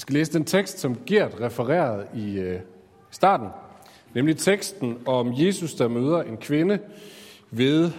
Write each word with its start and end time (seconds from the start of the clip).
Jeg 0.00 0.02
skal 0.02 0.14
læse 0.14 0.32
den 0.32 0.44
tekst, 0.44 0.78
som 0.78 0.98
Gert 1.06 1.40
refererede 1.40 2.06
i 2.14 2.38
øh, 2.38 2.60
starten, 3.10 3.48
nemlig 4.14 4.36
teksten 4.36 4.98
om 5.06 5.32
Jesus, 5.36 5.74
der 5.74 5.88
møder 5.88 6.22
en 6.22 6.36
kvinde 6.36 6.78
ved 7.50 7.90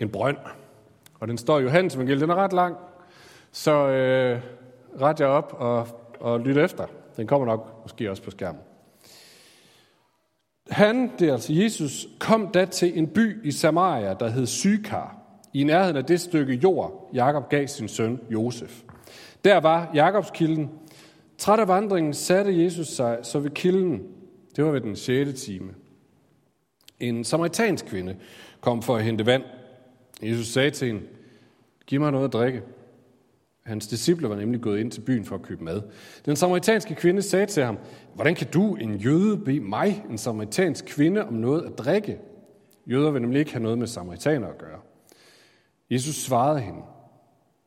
en 0.00 0.08
brønd. 0.08 0.36
Og 1.20 1.28
den 1.28 1.38
står 1.38 1.58
i 1.58 1.62
Johannes 1.62 1.94
evangeliet. 1.94 2.20
Den 2.20 2.30
er 2.30 2.34
ret 2.34 2.52
lang, 2.52 2.76
så 3.52 3.72
øh, 3.72 4.40
ret 5.00 5.20
jer 5.20 5.26
op 5.26 5.56
og, 5.58 5.88
og 6.20 6.40
lyt 6.40 6.56
efter. 6.56 6.86
Den 7.16 7.26
kommer 7.26 7.46
nok 7.46 7.82
måske 7.82 8.10
også 8.10 8.22
på 8.22 8.30
skærmen. 8.30 8.60
Han, 10.70 11.10
det 11.18 11.28
er 11.28 11.32
altså 11.32 11.52
Jesus, 11.52 12.08
kom 12.18 12.48
da 12.48 12.64
til 12.64 12.98
en 12.98 13.08
by 13.08 13.46
i 13.46 13.52
Samaria, 13.52 14.14
der 14.14 14.28
hed 14.28 14.46
Sykar, 14.46 15.16
i 15.54 15.64
nærheden 15.64 15.96
af 15.96 16.04
det 16.04 16.20
stykke 16.20 16.54
jord, 16.54 17.10
Jakob 17.14 17.48
gav 17.48 17.66
sin 17.66 17.88
søn 17.88 18.20
Josef. 18.30 18.82
Der 19.44 19.60
var 19.60 19.90
Jakobskilden. 19.94 20.70
Træt 21.40 21.60
af 21.60 21.68
vandringen 21.68 22.14
satte 22.14 22.62
Jesus 22.62 22.88
sig 22.88 23.18
så 23.22 23.38
ved 23.38 23.50
kilden. 23.50 24.02
Det 24.56 24.64
var 24.64 24.70
ved 24.70 24.80
den 24.80 24.96
6. 24.96 25.42
time. 25.42 25.74
En 27.00 27.24
samaritansk 27.24 27.86
kvinde 27.86 28.16
kom 28.60 28.82
for 28.82 28.96
at 28.96 29.04
hente 29.04 29.26
vand. 29.26 29.42
Jesus 30.22 30.46
sagde 30.46 30.70
til 30.70 30.88
hende, 30.88 31.02
giv 31.86 32.00
mig 32.00 32.12
noget 32.12 32.24
at 32.24 32.32
drikke. 32.32 32.62
Hans 33.62 33.86
disciple 33.86 34.28
var 34.28 34.36
nemlig 34.36 34.60
gået 34.60 34.80
ind 34.80 34.90
til 34.90 35.00
byen 35.00 35.24
for 35.24 35.34
at 35.34 35.42
købe 35.42 35.64
mad. 35.64 35.82
Den 36.26 36.36
samaritanske 36.36 36.94
kvinde 36.94 37.22
sagde 37.22 37.46
til 37.46 37.62
ham, 37.62 37.78
hvordan 38.14 38.34
kan 38.34 38.46
du, 38.46 38.74
en 38.74 38.96
jøde, 38.96 39.38
bede 39.38 39.60
mig, 39.60 40.04
en 40.10 40.18
samaritansk 40.18 40.84
kvinde, 40.84 41.24
om 41.24 41.34
noget 41.34 41.62
at 41.62 41.78
drikke? 41.78 42.18
Jøder 42.86 43.10
vil 43.10 43.22
nemlig 43.22 43.38
ikke 43.38 43.52
have 43.52 43.62
noget 43.62 43.78
med 43.78 43.86
samaritaner 43.86 44.48
at 44.48 44.58
gøre. 44.58 44.80
Jesus 45.90 46.14
svarede 46.14 46.60
hende, 46.60 46.80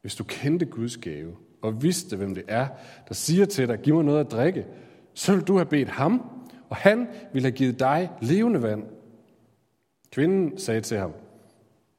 hvis 0.01 0.15
du 0.15 0.23
kendte 0.23 0.65
Guds 0.65 0.97
gave, 0.97 1.35
og 1.63 1.83
vidste, 1.83 2.17
hvem 2.17 2.35
det 2.35 2.43
er, 2.47 2.67
der 3.07 3.13
siger 3.13 3.45
til 3.45 3.67
dig, 3.67 3.79
giv 3.79 3.95
mig 3.95 4.03
noget 4.03 4.19
at 4.19 4.31
drikke, 4.31 4.65
så 5.13 5.31
ville 5.31 5.45
du 5.45 5.55
have 5.55 5.65
bedt 5.65 5.89
ham, 5.89 6.29
og 6.69 6.75
han 6.75 7.07
ville 7.33 7.45
have 7.45 7.57
givet 7.57 7.79
dig 7.79 8.09
levende 8.21 8.61
vand. 8.61 8.83
Kvinden 10.11 10.57
sagde 10.57 10.81
til 10.81 10.97
ham, 10.97 11.13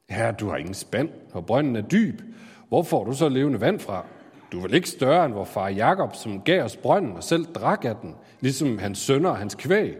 Herre, 0.09 0.33
du 0.33 0.49
har 0.49 0.57
ingen 0.57 0.75
spand, 0.75 1.09
og 1.33 1.47
brønden 1.47 1.77
er 1.77 1.81
dyb. 1.81 2.23
Hvor 2.69 2.83
får 2.83 3.05
du 3.05 3.13
så 3.13 3.29
levende 3.29 3.61
vand 3.61 3.81
fra? 3.81 4.07
Du 4.53 4.59
er 4.59 4.63
vel 4.63 4.75
ikke 4.75 4.89
større 4.89 5.27
end 5.27 5.35
vor 5.35 5.45
far 5.45 5.69
Jakob, 5.69 6.15
som 6.15 6.41
gav 6.41 6.65
os 6.65 6.77
brønden 6.77 7.13
og 7.13 7.23
selv 7.23 7.45
drak 7.45 7.85
af 7.85 7.97
den, 7.97 8.15
ligesom 8.41 8.79
hans 8.79 8.99
sønner 8.99 9.31
og 9.31 9.37
hans 9.37 9.55
kvæg. 9.55 9.97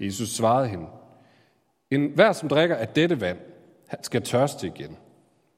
Jesus 0.00 0.28
svarede 0.28 0.68
hende, 0.68 0.86
en 1.90 2.10
hver, 2.14 2.32
som 2.32 2.48
drikker 2.48 2.76
af 2.76 2.88
dette 2.88 3.20
vand, 3.20 3.38
han 3.88 4.02
skal 4.02 4.22
tørste 4.22 4.66
igen. 4.66 4.96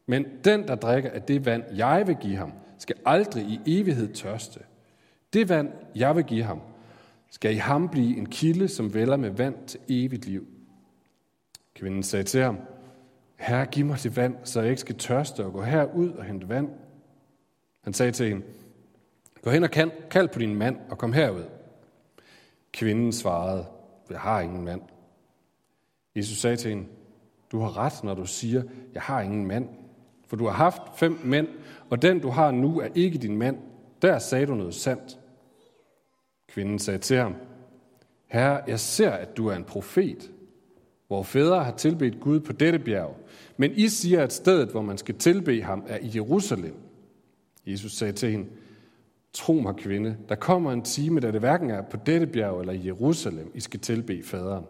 Men 0.07 0.27
den, 0.45 0.69
der 0.69 0.75
drikker 0.75 1.11
af 1.11 1.23
det 1.23 1.47
vand, 1.47 1.65
jeg 1.75 2.07
vil 2.07 2.17
give 2.17 2.37
ham, 2.37 2.53
skal 2.79 2.97
aldrig 3.05 3.45
i 3.45 3.61
evighed 3.67 4.15
tørste. 4.15 4.61
Det 5.33 5.49
vand, 5.49 5.73
jeg 5.95 6.17
vil 6.17 6.25
give 6.25 6.45
ham, 6.45 6.61
skal 7.31 7.55
i 7.55 7.59
ham 7.59 7.89
blive 7.89 8.17
en 8.17 8.27
kilde, 8.27 8.69
som 8.69 8.95
vælger 8.95 9.17
med 9.17 9.31
vand 9.31 9.67
til 9.67 9.81
evigt 9.89 10.27
liv. 10.27 10.47
Kvinden 11.75 12.03
sagde 12.03 12.25
til 12.25 12.43
ham, 12.43 12.59
Herre, 13.37 13.67
giv 13.67 13.87
mig 13.87 14.03
det 14.03 14.17
vand, 14.17 14.37
så 14.45 14.61
jeg 14.61 14.71
ikke 14.71 14.81
skal 14.81 14.99
tørste 14.99 15.45
og 15.45 15.53
gå 15.53 15.63
herud 15.63 16.11
og 16.11 16.25
hente 16.25 16.49
vand. 16.49 16.71
Han 17.81 17.93
sagde 17.93 18.13
til 18.13 18.29
hende, 18.29 18.47
gå 19.43 19.51
hen 19.51 19.63
og 19.63 19.71
kald 20.11 20.29
på 20.29 20.39
din 20.39 20.55
mand 20.55 20.77
og 20.91 20.99
kom 20.99 21.13
herud. 21.13 21.45
Kvinden 22.73 23.13
svarede, 23.13 23.67
jeg 24.11 24.21
har 24.21 24.41
ingen 24.41 24.65
mand. 24.65 24.83
Jesus 26.17 26.39
sagde 26.39 26.57
til 26.57 26.71
hende, 26.71 26.87
du 27.53 27.61
har 27.61 27.77
ret, 27.77 28.05
når 28.05 28.15
du 28.15 28.27
siger, 28.27 28.63
jeg 28.95 29.03
har 29.03 29.21
ingen 29.21 29.47
mand. 29.47 29.69
For 30.27 30.37
du 30.37 30.45
har 30.45 30.53
haft 30.53 30.83
fem 30.97 31.19
mænd, 31.25 31.49
og 31.91 32.03
den 32.03 32.19
du 32.19 32.29
har 32.29 32.51
nu 32.51 32.81
er 32.81 32.89
ikke 32.95 33.19
din 33.19 33.37
mand. 33.37 33.59
Der 34.03 34.19
sagde 34.19 34.47
du 34.47 34.55
noget 34.55 34.75
sandt. 34.75 35.19
Kvinden 36.49 36.79
sagde 36.79 36.99
til 36.99 37.17
ham, 37.17 37.35
Herre, 38.27 38.63
jeg 38.67 38.81
ser, 38.81 39.11
at 39.11 39.37
du 39.37 39.47
er 39.47 39.57
en 39.57 39.65
profet. 39.65 40.31
Hvor 41.07 41.23
fædre 41.23 41.65
har 41.65 41.73
tilbedt 41.73 42.21
Gud 42.21 42.41
på 42.41 42.53
dette 42.53 42.79
bjerg. 42.79 43.17
Men 43.57 43.73
I 43.73 43.89
siger, 43.89 44.23
at 44.23 44.33
stedet, 44.33 44.69
hvor 44.69 44.83
man 44.83 44.99
skal 44.99 45.15
tilbe 45.15 45.63
ham, 45.63 45.85
er 45.87 45.99
i 45.99 46.11
Jerusalem. 46.15 46.75
Jesus 47.67 47.93
sagde 47.93 48.13
til 48.13 48.31
hende, 48.31 48.47
Tro 49.33 49.53
mig, 49.53 49.77
kvinde, 49.77 50.17
der 50.29 50.35
kommer 50.35 50.73
en 50.73 50.83
time, 50.83 51.21
da 51.21 51.31
det 51.31 51.41
hverken 51.41 51.71
er 51.71 51.83
på 51.83 51.97
dette 52.07 52.27
bjerg 52.27 52.61
eller 52.61 52.73
i 52.73 52.87
Jerusalem, 52.87 53.51
I 53.55 53.61
skal 53.61 53.81
tilbe 53.81 54.23
faderen. 54.25 54.65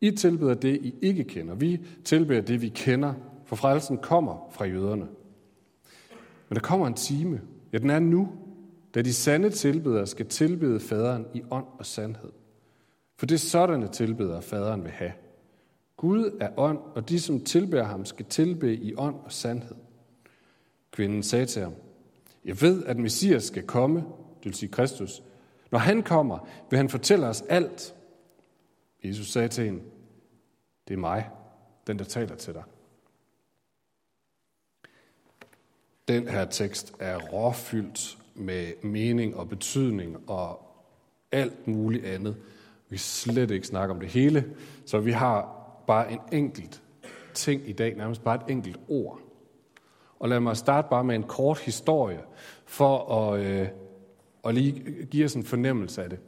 I 0.00 0.10
tilbeder 0.10 0.54
det, 0.54 0.76
I 0.82 0.94
ikke 1.02 1.24
kender. 1.24 1.54
Vi 1.54 1.80
tilbeder 2.04 2.40
det, 2.40 2.62
vi 2.62 2.68
kender, 2.68 3.14
for 3.46 3.56
frelsen 3.56 3.98
kommer 3.98 4.48
fra 4.50 4.64
jøderne. 4.64 5.08
Men 6.48 6.56
der 6.56 6.60
kommer 6.60 6.86
en 6.86 6.94
time, 6.94 7.40
ja 7.72 7.78
den 7.78 7.90
er 7.90 7.98
nu, 7.98 8.28
da 8.94 9.02
de 9.02 9.14
sande 9.14 9.50
tilbedere 9.50 10.06
skal 10.06 10.26
tilbede 10.26 10.80
faderen 10.80 11.26
i 11.34 11.42
ånd 11.50 11.66
og 11.78 11.86
sandhed. 11.86 12.32
For 13.16 13.26
det 13.26 13.34
er 13.34 13.38
sådanne 13.38 13.88
tilbedere, 13.88 14.42
faderen 14.42 14.84
vil 14.84 14.92
have. 14.92 15.12
Gud 15.96 16.36
er 16.40 16.48
ånd, 16.56 16.78
og 16.94 17.08
de, 17.08 17.20
som 17.20 17.40
tilbærer 17.40 17.84
ham, 17.84 18.04
skal 18.04 18.26
tilbede 18.26 18.74
i 18.74 18.94
ånd 18.94 19.14
og 19.24 19.32
sandhed. 19.32 19.76
Kvinden 20.90 21.22
sagde 21.22 21.46
til 21.46 21.62
ham, 21.62 21.74
jeg 22.44 22.60
ved, 22.60 22.84
at 22.84 22.98
Messias 22.98 23.44
skal 23.44 23.62
komme, 23.62 23.98
det 24.38 24.44
vil 24.44 24.54
sige 24.54 24.72
Kristus. 24.72 25.22
Når 25.70 25.78
han 25.78 26.02
kommer, 26.02 26.48
vil 26.70 26.76
han 26.76 26.88
fortælle 26.88 27.26
os 27.26 27.42
alt. 27.48 27.94
Jesus 29.04 29.32
sagde 29.32 29.48
til 29.48 29.64
hende, 29.64 29.82
det 30.88 30.94
er 30.94 30.98
mig, 30.98 31.30
den 31.86 31.98
der 31.98 32.04
taler 32.04 32.36
til 32.36 32.54
dig. 32.54 32.62
Den 36.08 36.28
her 36.28 36.44
tekst 36.44 36.94
er 36.98 37.18
råfyldt 37.18 38.18
med 38.34 38.66
mening 38.82 39.36
og 39.36 39.48
betydning 39.48 40.30
og 40.30 40.60
alt 41.32 41.68
muligt 41.68 42.04
andet. 42.04 42.36
Vi 42.88 42.96
slet 42.96 43.50
ikke 43.50 43.66
snakke 43.66 43.94
om 43.94 44.00
det 44.00 44.08
hele, 44.08 44.44
så 44.86 44.98
vi 44.98 45.12
har 45.12 45.56
bare 45.86 46.12
en 46.12 46.18
enkelt 46.32 46.82
ting 47.34 47.68
i 47.68 47.72
dag, 47.72 47.96
nærmest 47.96 48.24
bare 48.24 48.34
et 48.34 48.50
enkelt 48.50 48.80
ord. 48.88 49.20
Og 50.18 50.28
lad 50.28 50.40
mig 50.40 50.56
starte 50.56 50.88
bare 50.90 51.04
med 51.04 51.14
en 51.14 51.22
kort 51.22 51.58
historie, 51.58 52.20
for 52.66 53.12
at, 53.12 53.40
øh, 53.40 53.68
at 54.44 54.54
lige 54.54 55.06
give 55.10 55.24
os 55.24 55.34
en 55.34 55.44
fornemmelse 55.44 56.02
af 56.02 56.10
det. 56.10 56.18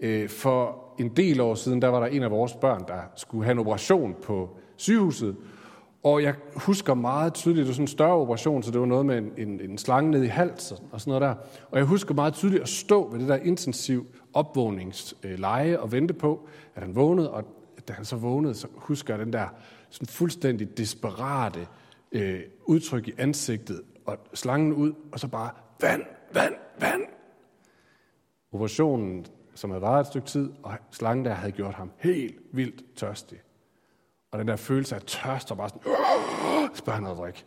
Øh, 0.00 0.28
for 0.28 0.84
en 0.98 1.08
del 1.08 1.40
år 1.40 1.54
siden, 1.54 1.82
der 1.82 1.88
var 1.88 2.00
der 2.00 2.06
en 2.06 2.22
af 2.22 2.30
vores 2.30 2.54
børn, 2.54 2.84
der 2.88 3.00
skulle 3.16 3.44
have 3.44 3.52
en 3.52 3.58
operation 3.58 4.16
på 4.22 4.56
sygehuset, 4.76 5.36
og 6.02 6.22
jeg 6.22 6.34
husker 6.56 6.94
meget 6.94 7.34
tydeligt, 7.34 7.62
det 7.64 7.68
var 7.68 7.74
sådan 7.74 7.84
en 7.84 7.88
større 7.88 8.14
operation, 8.14 8.62
så 8.62 8.70
det 8.70 8.80
var 8.80 8.86
noget 8.86 9.06
med 9.06 9.18
en, 9.18 9.32
en, 9.36 9.60
en 9.60 9.78
slange 9.78 10.10
ned 10.10 10.22
i 10.22 10.26
halsen 10.26 10.76
og 10.92 11.00
sådan 11.00 11.10
noget 11.10 11.22
der. 11.22 11.34
Og 11.70 11.78
jeg 11.78 11.86
husker 11.86 12.14
meget 12.14 12.34
tydeligt 12.34 12.62
at 12.62 12.68
stå 12.68 13.10
ved 13.10 13.20
det 13.20 13.28
der 13.28 13.36
intensiv 13.36 14.06
opvågningsleje 14.34 15.78
og 15.78 15.92
vente 15.92 16.14
på, 16.14 16.48
at 16.74 16.82
han 16.82 16.96
vågnede. 16.96 17.30
Og 17.30 17.44
da 17.88 17.92
han 17.92 18.04
så 18.04 18.16
vågnede, 18.16 18.54
så 18.54 18.68
husker 18.74 19.14
jeg 19.14 19.24
den 19.24 19.32
der 19.32 19.46
sådan 19.90 20.06
fuldstændig 20.06 20.78
desperate 20.78 21.66
øh, 22.12 22.40
udtryk 22.64 23.08
i 23.08 23.12
ansigtet, 23.18 23.82
og 24.06 24.18
slangen 24.34 24.72
ud, 24.72 24.92
og 25.12 25.20
så 25.20 25.28
bare 25.28 25.50
vand, 25.80 26.02
vand, 26.34 26.54
vand. 26.80 27.02
Operationen, 28.52 29.26
som 29.54 29.70
havde 29.70 29.82
varet 29.82 30.00
et 30.00 30.06
stykke 30.06 30.26
tid, 30.26 30.50
og 30.62 30.72
slangen 30.90 31.24
der 31.24 31.34
havde 31.34 31.52
gjort 31.52 31.74
ham 31.74 31.90
helt 31.96 32.36
vildt 32.52 32.82
tørstig. 32.96 33.38
Og 34.30 34.38
den 34.38 34.48
der 34.48 34.56
følelse 34.56 34.94
af 34.94 35.02
tørst, 35.02 35.50
og 35.50 35.56
bare 35.56 35.68
sådan, 35.68 35.82
spørger 36.74 36.94
han 36.94 37.02
noget 37.02 37.18
drik. 37.18 37.46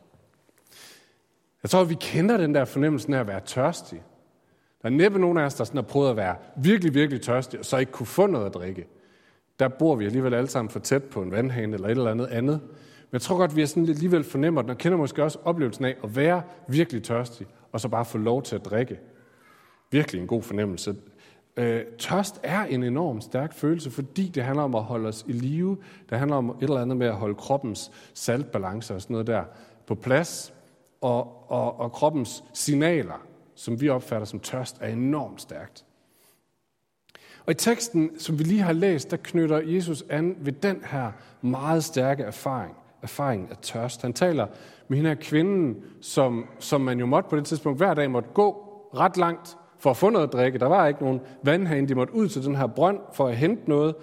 Jeg 1.63 1.69
tror, 1.69 1.83
vi 1.83 1.97
kender 1.99 2.37
den 2.37 2.55
der 2.55 2.65
fornemmelse 2.65 3.15
af 3.15 3.19
at 3.19 3.27
være 3.27 3.41
tørstig. 3.45 4.03
Der 4.81 4.87
er 4.87 4.93
næppe 4.93 5.19
nogen 5.19 5.37
af 5.37 5.43
os, 5.43 5.53
der 5.53 5.63
sådan 5.63 5.77
har 5.77 5.87
prøvet 5.87 6.09
at 6.09 6.15
være 6.15 6.35
virkelig, 6.57 6.93
virkelig 6.93 7.21
tørstig, 7.21 7.59
og 7.59 7.65
så 7.65 7.77
ikke 7.77 7.91
kunne 7.91 8.05
få 8.05 8.27
noget 8.27 8.45
at 8.45 8.53
drikke. 8.53 8.87
Der 9.59 9.67
bor 9.67 9.95
vi 9.95 10.05
alligevel 10.05 10.33
alle 10.33 10.47
sammen 10.47 10.69
for 10.69 10.79
tæt 10.79 11.03
på 11.03 11.21
en 11.21 11.31
vandhane 11.31 11.73
eller 11.73 11.87
et 11.87 11.91
eller 11.91 12.11
andet 12.11 12.27
andet. 12.27 12.61
Men 12.61 13.13
jeg 13.13 13.21
tror 13.21 13.37
godt, 13.37 13.55
vi 13.55 13.61
er 13.61 13.65
sådan 13.65 13.89
alligevel 13.89 14.23
fornemmer 14.23 14.61
den, 14.61 14.71
og 14.71 14.77
kender 14.77 14.97
måske 14.97 15.23
også 15.23 15.39
oplevelsen 15.43 15.85
af 15.85 15.95
at 16.03 16.15
være 16.15 16.41
virkelig 16.67 17.03
tørstig, 17.03 17.47
og 17.71 17.79
så 17.79 17.87
bare 17.87 18.05
få 18.05 18.17
lov 18.17 18.43
til 18.43 18.55
at 18.55 18.65
drikke. 18.65 18.99
Virkelig 19.91 20.22
en 20.22 20.27
god 20.27 20.43
fornemmelse. 20.43 20.95
Øh, 21.57 21.83
tørst 21.99 22.39
er 22.43 22.63
en 22.63 22.83
enorm 22.83 23.21
stærk 23.21 23.53
følelse, 23.53 23.91
fordi 23.91 24.27
det 24.27 24.43
handler 24.43 24.63
om 24.63 24.75
at 24.75 24.83
holde 24.83 25.07
os 25.07 25.25
i 25.27 25.31
live. 25.31 25.77
Det 26.09 26.19
handler 26.19 26.37
om 26.37 26.49
et 26.49 26.63
eller 26.63 26.81
andet 26.81 26.97
med 26.97 27.07
at 27.07 27.15
holde 27.15 27.35
kroppens 27.35 27.91
saltbalance 28.13 28.95
og 28.95 29.01
sådan 29.01 29.13
noget 29.13 29.27
der 29.27 29.43
på 29.87 29.95
plads. 29.95 30.53
Og, 31.01 31.51
og, 31.51 31.79
og 31.79 31.91
kroppens 31.91 32.43
signaler, 32.53 33.25
som 33.55 33.81
vi 33.81 33.89
opfatter 33.89 34.25
som 34.25 34.39
tørst, 34.39 34.77
er 34.81 34.87
enormt 34.87 35.41
stærkt. 35.41 35.85
Og 37.45 37.51
i 37.51 37.53
teksten, 37.53 38.19
som 38.19 38.39
vi 38.39 38.43
lige 38.43 38.61
har 38.61 38.73
læst, 38.73 39.11
der 39.11 39.17
knytter 39.17 39.57
Jesus 39.57 40.03
an 40.09 40.35
ved 40.39 40.53
den 40.53 40.83
her 40.85 41.11
meget 41.41 41.83
stærke 41.83 42.23
erfaring, 42.23 42.75
erfaring 43.01 43.47
af 43.51 43.57
tørst. 43.57 44.01
Han 44.01 44.13
taler 44.13 44.47
med 44.87 44.97
hende 44.97 45.09
her 45.09 45.17
kvinden, 45.21 45.83
som, 46.01 46.45
som 46.59 46.81
man 46.81 46.99
jo 46.99 47.05
måtte 47.05 47.29
på 47.29 47.35
det 47.35 47.45
tidspunkt 47.45 47.79
hver 47.79 47.93
dag 47.93 48.11
måtte 48.11 48.29
gå 48.33 48.51
ret 48.93 49.17
langt 49.17 49.57
for 49.81 49.89
at 49.89 49.97
få 49.97 50.09
noget 50.09 50.28
at 50.28 50.33
drikke. 50.33 50.59
Der 50.59 50.66
var 50.66 50.87
ikke 50.87 51.03
nogen 51.03 51.22
vandhane, 51.43 51.87
de 51.87 51.95
måtte 51.95 52.13
ud 52.13 52.28
til 52.28 52.43
den 52.43 52.55
her 52.55 52.67
brønd 52.67 52.99
for 53.13 53.28
at 53.28 53.37
hente 53.37 53.69
noget. 53.69 53.95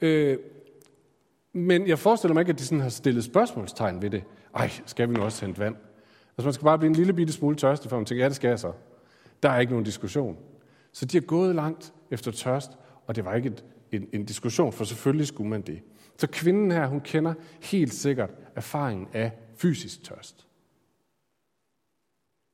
Øh, 0.00 0.38
men 1.52 1.86
jeg 1.86 1.98
forestiller 1.98 2.34
mig 2.34 2.40
ikke, 2.40 2.52
at 2.52 2.58
de 2.58 2.64
sådan 2.64 2.80
har 2.80 2.88
stillet 2.88 3.24
spørgsmålstegn 3.24 4.02
ved 4.02 4.10
det. 4.10 4.24
Ej, 4.54 4.70
skal 4.86 5.08
vi 5.08 5.14
nu 5.14 5.22
også 5.22 5.46
hente 5.46 5.60
vand? 5.60 5.76
Altså 6.38 6.46
man 6.46 6.52
skal 6.52 6.64
bare 6.64 6.78
blive 6.78 6.88
en 6.88 6.96
lille 6.96 7.12
bitte 7.12 7.32
smule 7.32 7.56
tørstig, 7.56 7.90
for 7.90 7.96
man 7.96 8.06
tænker, 8.06 8.24
ja, 8.24 8.28
det 8.28 8.36
skal 8.36 8.48
jeg 8.48 8.58
så. 8.58 8.72
Der 9.42 9.48
er 9.48 9.60
ikke 9.60 9.72
nogen 9.72 9.84
diskussion. 9.84 10.36
Så 10.92 11.04
de 11.04 11.16
har 11.16 11.22
gået 11.22 11.54
langt 11.54 11.92
efter 12.10 12.30
tørst, 12.30 12.70
og 13.06 13.16
det 13.16 13.24
var 13.24 13.34
ikke 13.34 13.48
et, 13.48 13.64
en, 13.92 14.08
en 14.12 14.24
diskussion, 14.24 14.72
for 14.72 14.84
selvfølgelig 14.84 15.26
skulle 15.26 15.50
man 15.50 15.62
det. 15.62 15.80
Så 16.18 16.26
kvinden 16.26 16.70
her, 16.70 16.86
hun 16.86 17.00
kender 17.00 17.34
helt 17.62 17.94
sikkert 17.94 18.30
erfaringen 18.56 19.08
af 19.12 19.32
fysisk 19.56 20.04
tørst. 20.04 20.45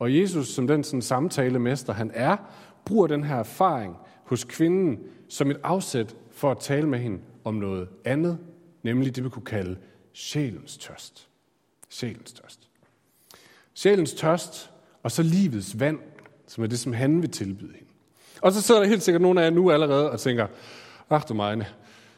Og 0.02 0.16
Jesus, 0.16 0.48
som 0.48 0.66
den 0.66 0.84
sådan, 0.84 1.02
samtalemester 1.02 1.92
han 1.92 2.10
er, 2.14 2.36
bruger 2.84 3.06
den 3.06 3.24
her 3.24 3.36
erfaring 3.36 3.96
hos 4.24 4.44
kvinden 4.44 4.98
som 5.28 5.50
et 5.50 5.60
afsæt 5.62 6.16
for 6.30 6.50
at 6.50 6.58
tale 6.58 6.88
med 6.88 6.98
hende 6.98 7.18
om 7.44 7.54
noget 7.54 7.88
andet, 8.04 8.38
nemlig 8.82 9.16
det, 9.16 9.24
vi 9.24 9.28
kunne 9.28 9.44
kalde 9.44 9.76
sjælens 10.12 10.78
tørst. 10.78 11.28
Sjælens 11.88 12.32
tørst. 12.32 12.68
Sjælens 13.74 14.14
tørst, 14.14 14.70
og 15.02 15.10
så 15.10 15.22
livets 15.22 15.80
vand, 15.80 15.98
som 16.46 16.64
er 16.64 16.68
det, 16.68 16.78
som 16.78 16.92
han 16.92 17.22
vil 17.22 17.30
tilbyde 17.30 17.72
hende. 17.72 17.92
Og 18.40 18.52
så 18.52 18.62
sidder 18.62 18.80
der 18.80 18.88
helt 18.88 19.02
sikkert 19.02 19.22
nogle 19.22 19.40
af 19.40 19.44
jer 19.44 19.50
nu 19.50 19.70
allerede 19.70 20.10
og 20.10 20.20
tænker, 20.20 20.46
ach 21.10 21.28
du 21.28 21.34
meine, 21.34 21.66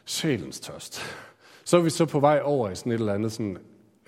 sjælens 0.05 0.59
tørst. 0.59 1.01
Så 1.65 1.77
er 1.77 1.81
vi 1.81 1.89
så 1.89 2.05
på 2.05 2.19
vej 2.19 2.41
over 2.43 2.69
i 2.69 2.75
sådan 2.75 2.91
et 2.91 2.99
eller 2.99 3.13
andet 3.13 3.31
sådan, 3.31 3.57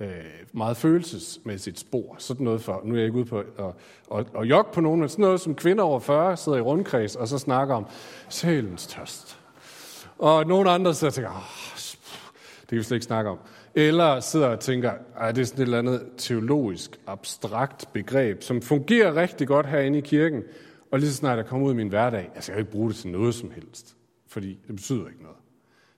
øh, 0.02 0.10
meget 0.54 0.78
følelsesmæssigt 0.78 1.80
spor. 1.80 2.16
Sådan 2.18 2.44
noget 2.44 2.62
for, 2.62 2.82
nu 2.84 2.94
er 2.94 2.98
jeg 2.98 3.06
ikke 3.06 3.18
ude 3.18 3.26
på 3.26 3.40
at, 3.40 3.46
at, 4.16 4.26
at 4.40 4.44
jogge 4.46 4.72
på 4.74 4.82
nogen, 4.82 5.00
men 5.00 5.10
sådan 5.10 5.24
noget 5.24 5.42
som 5.42 5.56
kvinder 5.56 5.84
over 5.84 6.00
40 6.00 6.38
sidder 6.38 6.58
i 6.58 6.62
rundkreds 6.62 7.16
og 7.16 7.28
så 7.28 7.38
snakker 7.38 7.76
om 7.76 7.86
sjælens 8.30 8.88
tørst. 8.88 9.40
Og 10.18 10.46
nogle 10.46 10.70
andre 10.70 10.94
sidder 10.94 11.12
og 11.12 11.14
tænker, 11.16 11.30
oh, 11.30 11.78
det 12.62 12.70
kan 12.70 12.78
vi 12.78 12.84
slet 12.84 12.96
ikke 12.96 13.06
snakke 13.06 13.30
om. 13.30 13.38
Eller 13.76 14.20
sidder 14.20 14.48
og 14.48 14.60
tænker, 14.60 14.92
at 15.20 15.36
det 15.36 15.42
er 15.42 15.46
sådan 15.46 15.62
et 15.62 15.66
eller 15.66 15.80
andet 15.80 16.08
teologisk, 16.18 17.00
abstrakt 17.08 17.94
begreb, 17.94 18.44
som 18.44 18.62
fungerer 18.62 19.16
rigtig 19.16 19.48
godt 19.48 19.66
herinde 19.66 19.98
i 19.98 20.02
kirken, 20.02 20.44
og 20.92 21.00
lige 21.00 21.10
så 21.10 21.16
snart 21.16 21.38
jeg 21.38 21.46
kommer 21.46 21.68
ud 21.68 21.74
i 21.74 21.76
min 21.76 21.88
hverdag, 21.88 22.32
altså 22.36 22.52
jeg 22.52 22.56
kan 22.56 22.62
ikke 22.62 22.72
bruge 22.72 22.90
det 22.90 22.98
til 22.98 23.10
noget 23.10 23.36
som 23.36 23.52
helst, 23.52 23.96
fordi 24.28 24.60
det 24.68 24.76
betyder 24.76 25.08
ikke 25.08 25.22
noget. 25.22 25.38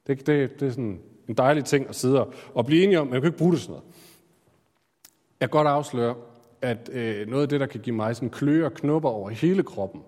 Det, 0.08 0.28
det, 0.28 0.60
det 0.60 0.68
er 0.68 0.72
sådan 0.72 1.00
en 1.30 1.36
dejlig 1.36 1.66
ting 1.66 1.90
at 1.90 1.96
sidde 1.96 2.28
og 2.54 2.66
blive 2.66 2.84
enige 2.84 3.00
om, 3.00 3.08
men 3.08 3.14
jeg 3.14 3.22
kan 3.22 3.28
ikke 3.28 3.38
bruge 3.38 3.52
det 3.52 3.62
sådan 3.62 3.72
noget. 3.72 3.86
Jeg 5.40 5.50
kan 5.50 5.58
godt 5.58 5.68
afsløre, 5.68 6.16
at 6.62 6.90
øh, 6.94 7.28
noget 7.28 7.44
af 7.44 7.50
det, 7.50 7.60
der 7.60 7.66
kan 7.66 7.82
give 7.82 7.96
mig 7.96 8.16
sådan 8.16 8.30
kløe 8.30 8.66
og 8.66 8.74
knupper 8.74 9.10
over 9.10 9.30
hele 9.30 9.64
kroppen, 9.64 10.02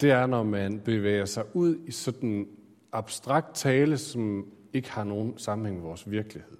det 0.00 0.10
er, 0.10 0.26
når 0.26 0.42
man 0.42 0.80
bevæger 0.84 1.24
sig 1.24 1.44
ud 1.54 1.78
i 1.86 1.90
sådan 1.90 2.48
abstrakt 2.92 3.54
tale, 3.54 3.98
som 3.98 4.46
ikke 4.72 4.90
har 4.90 5.04
nogen 5.04 5.38
sammenhæng 5.38 5.78
med 5.78 5.86
vores 5.86 6.10
virkelighed. 6.10 6.58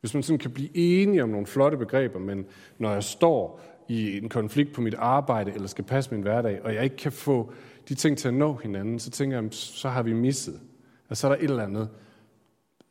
Hvis 0.00 0.14
man 0.14 0.22
sådan 0.22 0.38
kan 0.38 0.50
blive 0.50 0.76
enige 0.76 1.22
om 1.22 1.28
nogle 1.28 1.46
flotte 1.46 1.76
begreber, 1.76 2.18
men 2.18 2.46
når 2.78 2.92
jeg 2.92 3.04
står 3.04 3.60
i 3.88 4.18
en 4.18 4.28
konflikt 4.28 4.72
på 4.72 4.80
mit 4.80 4.94
arbejde, 4.94 5.52
eller 5.52 5.68
skal 5.68 5.84
passe 5.84 6.10
min 6.10 6.22
hverdag, 6.22 6.62
og 6.62 6.74
jeg 6.74 6.84
ikke 6.84 6.96
kan 6.96 7.12
få 7.12 7.52
de 7.88 7.94
ting 7.94 8.18
til 8.18 8.28
at 8.28 8.34
nå 8.34 8.54
hinanden, 8.54 8.98
så 8.98 9.10
tænker 9.10 9.40
jeg, 9.40 9.48
så 9.50 9.88
har 9.88 10.02
vi 10.02 10.12
misset. 10.12 10.60
Og 11.08 11.16
så 11.16 11.26
er 11.26 11.32
der 11.32 11.38
et 11.38 11.50
eller 11.50 11.62
andet, 11.62 11.88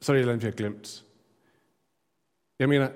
så 0.03 0.11
er 0.11 0.13
det 0.13 0.19
et 0.19 0.21
eller 0.21 0.33
andet, 0.33 0.43
vi 0.43 0.47
har 0.47 0.55
glemt. 0.55 1.05
Jeg 2.59 2.69
mener, 2.69 2.89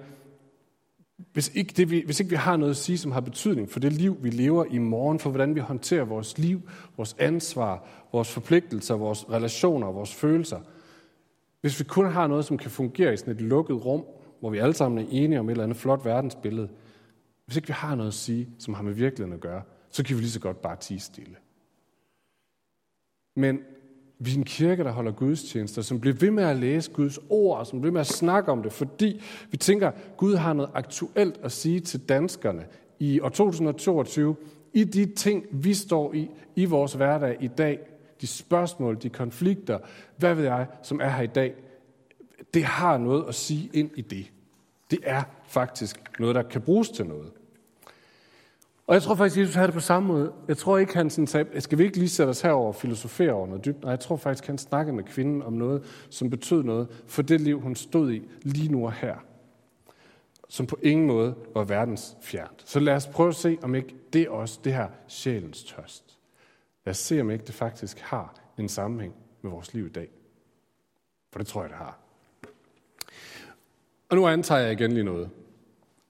hvis 1.33 1.55
ikke, 1.55 1.73
det, 1.77 1.91
vi, 1.91 2.03
hvis 2.05 2.19
ikke 2.19 2.29
vi 2.29 2.35
har 2.35 2.57
noget 2.57 2.71
at 2.71 2.77
sige, 2.77 2.97
som 2.97 3.11
har 3.11 3.21
betydning 3.21 3.71
for 3.71 3.79
det 3.79 3.93
liv, 3.93 4.23
vi 4.23 4.29
lever 4.29 4.65
i 4.65 4.77
morgen, 4.77 5.19
for 5.19 5.29
hvordan 5.29 5.55
vi 5.55 5.59
håndterer 5.59 6.05
vores 6.05 6.37
liv, 6.37 6.69
vores 6.97 7.15
ansvar, 7.19 7.87
vores 8.11 8.31
forpligtelser, 8.31 8.95
vores 8.95 9.29
relationer, 9.29 9.87
vores 9.87 10.13
følelser, 10.13 10.59
hvis 11.61 11.79
vi 11.79 11.83
kun 11.83 12.11
har 12.11 12.27
noget, 12.27 12.45
som 12.45 12.57
kan 12.57 12.71
fungere 12.71 13.13
i 13.13 13.17
sådan 13.17 13.33
et 13.33 13.41
lukket 13.41 13.85
rum, 13.85 14.05
hvor 14.39 14.49
vi 14.49 14.57
alle 14.57 14.73
sammen 14.73 15.05
er 15.05 15.09
enige 15.11 15.39
om 15.39 15.49
et 15.49 15.51
eller 15.51 15.63
andet 15.63 15.77
flot 15.77 16.05
verdensbillede, 16.05 16.69
hvis 17.45 17.55
ikke 17.55 17.67
vi 17.67 17.73
har 17.73 17.95
noget 17.95 18.07
at 18.07 18.13
sige, 18.13 18.49
som 18.59 18.73
har 18.73 18.83
med 18.83 18.93
virkeligheden 18.93 19.33
at 19.33 19.41
gøre, 19.41 19.61
så 19.89 20.03
kan 20.03 20.15
vi 20.15 20.21
lige 20.21 20.31
så 20.31 20.39
godt 20.39 20.61
bare 20.61 20.75
tige 20.75 20.99
stille. 20.99 21.35
Men 23.35 23.59
vi 24.19 24.31
er 24.31 24.37
en 24.37 24.43
kirke, 24.43 24.83
der 24.83 24.91
holder 24.91 25.11
gudstjenester, 25.11 25.81
som 25.81 25.99
bliver 25.99 26.15
ved 26.15 26.31
med 26.31 26.43
at 26.43 26.55
læse 26.55 26.91
Guds 26.91 27.19
ord, 27.29 27.65
som 27.65 27.79
bliver 27.79 27.91
ved 27.91 27.93
med 27.93 28.01
at 28.01 28.07
snakke 28.07 28.51
om 28.51 28.63
det, 28.63 28.73
fordi 28.73 29.21
vi 29.51 29.57
tænker, 29.57 29.87
at 29.87 29.93
Gud 30.17 30.35
har 30.35 30.53
noget 30.53 30.71
aktuelt 30.73 31.39
at 31.43 31.51
sige 31.51 31.79
til 31.79 32.09
danskerne 32.09 32.65
i 32.99 33.19
år 33.19 33.29
2022, 33.29 34.35
i 34.73 34.83
de 34.83 35.05
ting, 35.05 35.45
vi 35.51 35.73
står 35.73 36.13
i, 36.13 36.29
i 36.55 36.65
vores 36.65 36.93
hverdag 36.93 37.37
i 37.39 37.47
dag, 37.47 37.79
de 38.21 38.27
spørgsmål, 38.27 38.97
de 39.01 39.09
konflikter, 39.09 39.79
hvad 40.17 40.35
ved 40.35 40.43
jeg, 40.43 40.67
som 40.83 40.99
er 41.01 41.09
her 41.09 41.23
i 41.23 41.27
dag, 41.27 41.53
det 42.53 42.63
har 42.63 42.97
noget 42.97 43.25
at 43.27 43.35
sige 43.35 43.69
ind 43.73 43.89
i 43.95 44.01
det. 44.01 44.31
Det 44.91 44.99
er 45.03 45.23
faktisk 45.47 46.19
noget, 46.19 46.35
der 46.35 46.41
kan 46.41 46.61
bruges 46.61 46.89
til 46.89 47.05
noget. 47.05 47.31
Og 48.87 48.93
jeg 48.93 49.01
tror 49.01 49.15
faktisk, 49.15 49.37
at 49.37 49.41
Jesus 49.41 49.55
havde 49.55 49.67
det 49.67 49.73
på 49.73 49.79
samme 49.79 50.07
måde. 50.07 50.33
Jeg 50.47 50.57
tror 50.57 50.77
ikke, 50.77 50.93
han 50.93 51.09
sådan 51.09 51.27
sagde, 51.27 51.61
skal 51.61 51.77
vi 51.77 51.83
ikke 51.83 51.97
lige 51.97 52.09
sætte 52.09 52.29
os 52.29 52.41
herover 52.41 52.67
og 52.67 52.75
filosofere 52.75 53.31
over 53.31 53.47
noget 53.47 53.65
dybt? 53.65 53.81
Nej, 53.81 53.89
jeg 53.89 53.99
tror 53.99 54.15
faktisk, 54.15 54.47
han 54.47 54.57
snakkede 54.57 54.95
med 54.95 55.03
kvinden 55.03 55.41
om 55.41 55.53
noget, 55.53 56.05
som 56.09 56.29
betød 56.29 56.63
noget 56.63 57.03
for 57.07 57.21
det 57.21 57.41
liv, 57.41 57.59
hun 57.59 57.75
stod 57.75 58.11
i 58.11 58.23
lige 58.41 58.71
nu 58.71 58.85
og 58.85 58.93
her. 58.93 59.15
Som 60.49 60.67
på 60.67 60.79
ingen 60.81 61.07
måde 61.07 61.35
var 61.53 61.63
verdens 61.63 62.17
fjernt. 62.21 62.63
Så 62.65 62.79
lad 62.79 62.95
os 62.95 63.07
prøve 63.07 63.29
at 63.29 63.35
se, 63.35 63.57
om 63.61 63.75
ikke 63.75 63.95
det 64.13 64.29
også 64.29 64.59
det 64.63 64.73
her 64.73 64.87
sjælens 65.07 65.63
tørst. 65.63 66.17
Lad 66.85 66.91
os 66.91 66.97
se, 66.97 67.21
om 67.21 67.31
ikke 67.31 67.45
det 67.45 67.55
faktisk 67.55 67.99
har 67.99 68.33
en 68.57 68.69
sammenhæng 68.69 69.13
med 69.41 69.51
vores 69.51 69.73
liv 69.73 69.85
i 69.85 69.89
dag. 69.89 70.09
For 71.31 71.39
det 71.39 71.47
tror 71.47 71.61
jeg, 71.61 71.69
det 71.69 71.77
har. 71.77 71.99
Og 74.09 74.17
nu 74.17 74.27
antager 74.27 74.61
jeg 74.61 74.71
igen 74.71 74.91
lige 74.91 75.03
noget. 75.03 75.29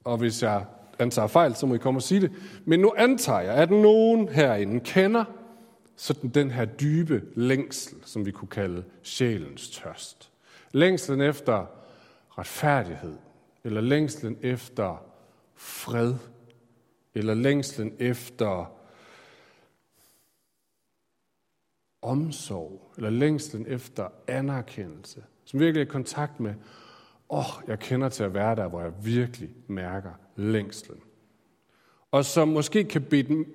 Og 0.04 0.18
hvis 0.18 0.44
jeg 0.44 0.66
antager 1.00 1.28
fejl, 1.28 1.56
så 1.56 1.66
må 1.66 1.76
I 1.76 1.78
komme 1.78 1.98
og 1.98 2.04
sige 2.04 2.22
det. 2.22 2.32
Men 2.66 2.80
nu 2.80 2.94
antager 2.98 3.40
jeg, 3.40 3.56
at 3.56 3.72
nogen 3.72 4.30
herinde 4.30 4.80
kender 4.80 5.26
sådan 5.96 6.30
den 6.30 6.52
her 6.52 6.66
dybe 6.66 7.24
længsel, 7.36 7.98
som 8.06 8.26
vi 8.26 8.32
kunne 8.32 8.48
kalde 8.48 8.84
sjælens 9.04 9.70
tørst. 9.70 10.32
Længslen 10.72 11.22
efter 11.22 11.66
retfærdighed, 12.38 13.18
eller 13.64 13.82
længslen 13.82 14.38
efter 14.42 15.04
fred, 15.56 16.14
eller 17.16 17.34
længslen 17.34 17.94
efter 18.00 18.72
omsorg, 22.02 22.92
eller 22.98 23.10
længslen 23.10 23.66
efter 23.68 24.08
anerkendelse, 24.28 25.24
som 25.46 25.60
virkelig 25.60 25.82
er 25.82 25.86
i 25.86 25.90
kontakt 25.90 26.40
med, 26.40 26.54
åh, 27.30 27.40
oh, 27.40 27.70
jeg 27.70 27.80
kender 27.80 28.10
til 28.10 28.24
at 28.24 28.34
være 28.34 28.56
der, 28.56 28.68
hvor 28.68 28.82
jeg 28.82 28.94
virkelig 29.06 29.50
mærker 29.68 30.12
længslen. 30.38 31.00
Og 32.12 32.26
som 32.26 32.48
måske 32.48 32.84
kan 32.84 33.02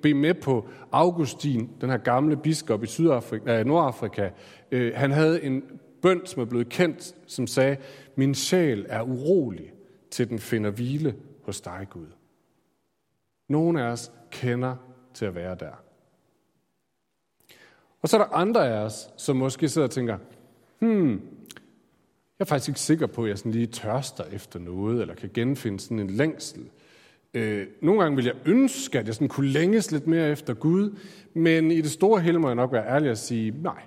bede 0.03 0.15
med 0.15 0.35
på 0.35 0.69
Augustin, 0.93 1.71
den 1.81 1.91
her 1.91 1.97
gamle 1.97 2.37
biskop 2.37 2.83
i 2.83 2.87
Sydafrika, 2.87 3.61
øh, 3.61 3.67
Nordafrika. 3.67 4.31
Øh, 4.71 4.93
han 4.95 5.11
havde 5.11 5.45
en 5.45 5.63
bøn, 6.03 6.27
som 6.27 6.43
er 6.43 6.47
blevet 6.47 6.69
kendt, 6.69 7.15
som 7.27 7.47
sagde, 7.47 7.77
min 8.17 8.35
sjæl 8.35 8.87
er 8.89 9.03
urolig, 9.03 9.73
til 10.11 10.29
den 10.29 10.39
finder 10.39 10.71
hvile 10.71 11.15
hos 11.43 11.61
dig, 11.61 11.87
Gud. 11.91 12.07
Nogle 13.49 13.83
af 13.83 13.87
os 13.87 14.13
kender 14.31 14.77
til 15.15 15.25
at 15.25 15.35
være 15.35 15.55
der. 15.55 15.83
Og 18.03 18.09
så 18.09 18.17
er 18.19 18.23
der 18.25 18.33
andre 18.33 18.69
af 18.69 18.85
os, 18.85 19.09
som 19.17 19.37
måske 19.37 19.69
sidder 19.69 19.89
og 19.89 19.91
tænker, 19.91 20.19
hmm, 20.79 21.21
jeg 22.43 22.47
er 22.47 22.49
faktisk 22.49 22.69
ikke 22.69 22.81
sikker 22.81 23.07
på, 23.07 23.25
at 23.25 23.29
jeg 23.29 23.39
sådan 23.39 23.53
lige 23.53 23.67
tørster 23.67 24.25
efter 24.25 24.59
noget, 24.59 25.01
eller 25.01 25.15
kan 25.15 25.31
genfinde 25.35 25.81
sådan 25.81 25.99
en 25.99 26.11
længsel. 26.11 26.71
Øh, 27.35 27.67
nogle 27.83 28.03
gange 28.03 28.17
vil 28.17 28.25
jeg 28.25 28.35
ønske, 28.47 28.99
at 28.99 29.07
jeg 29.07 29.15
sådan 29.15 29.29
kunne 29.29 29.49
længes 29.49 29.93
lidt 29.93 30.07
mere 30.07 30.31
efter 30.31 30.55
Gud, 30.55 30.99
men 31.35 31.71
i 31.71 31.81
det 31.81 31.91
store 31.91 32.21
hele 32.21 32.39
må 32.39 32.49
jeg 32.49 32.55
nok 32.55 32.73
være 32.73 32.87
ærlig 32.87 33.11
at 33.11 33.19
sige, 33.19 33.51
nej, 33.63 33.83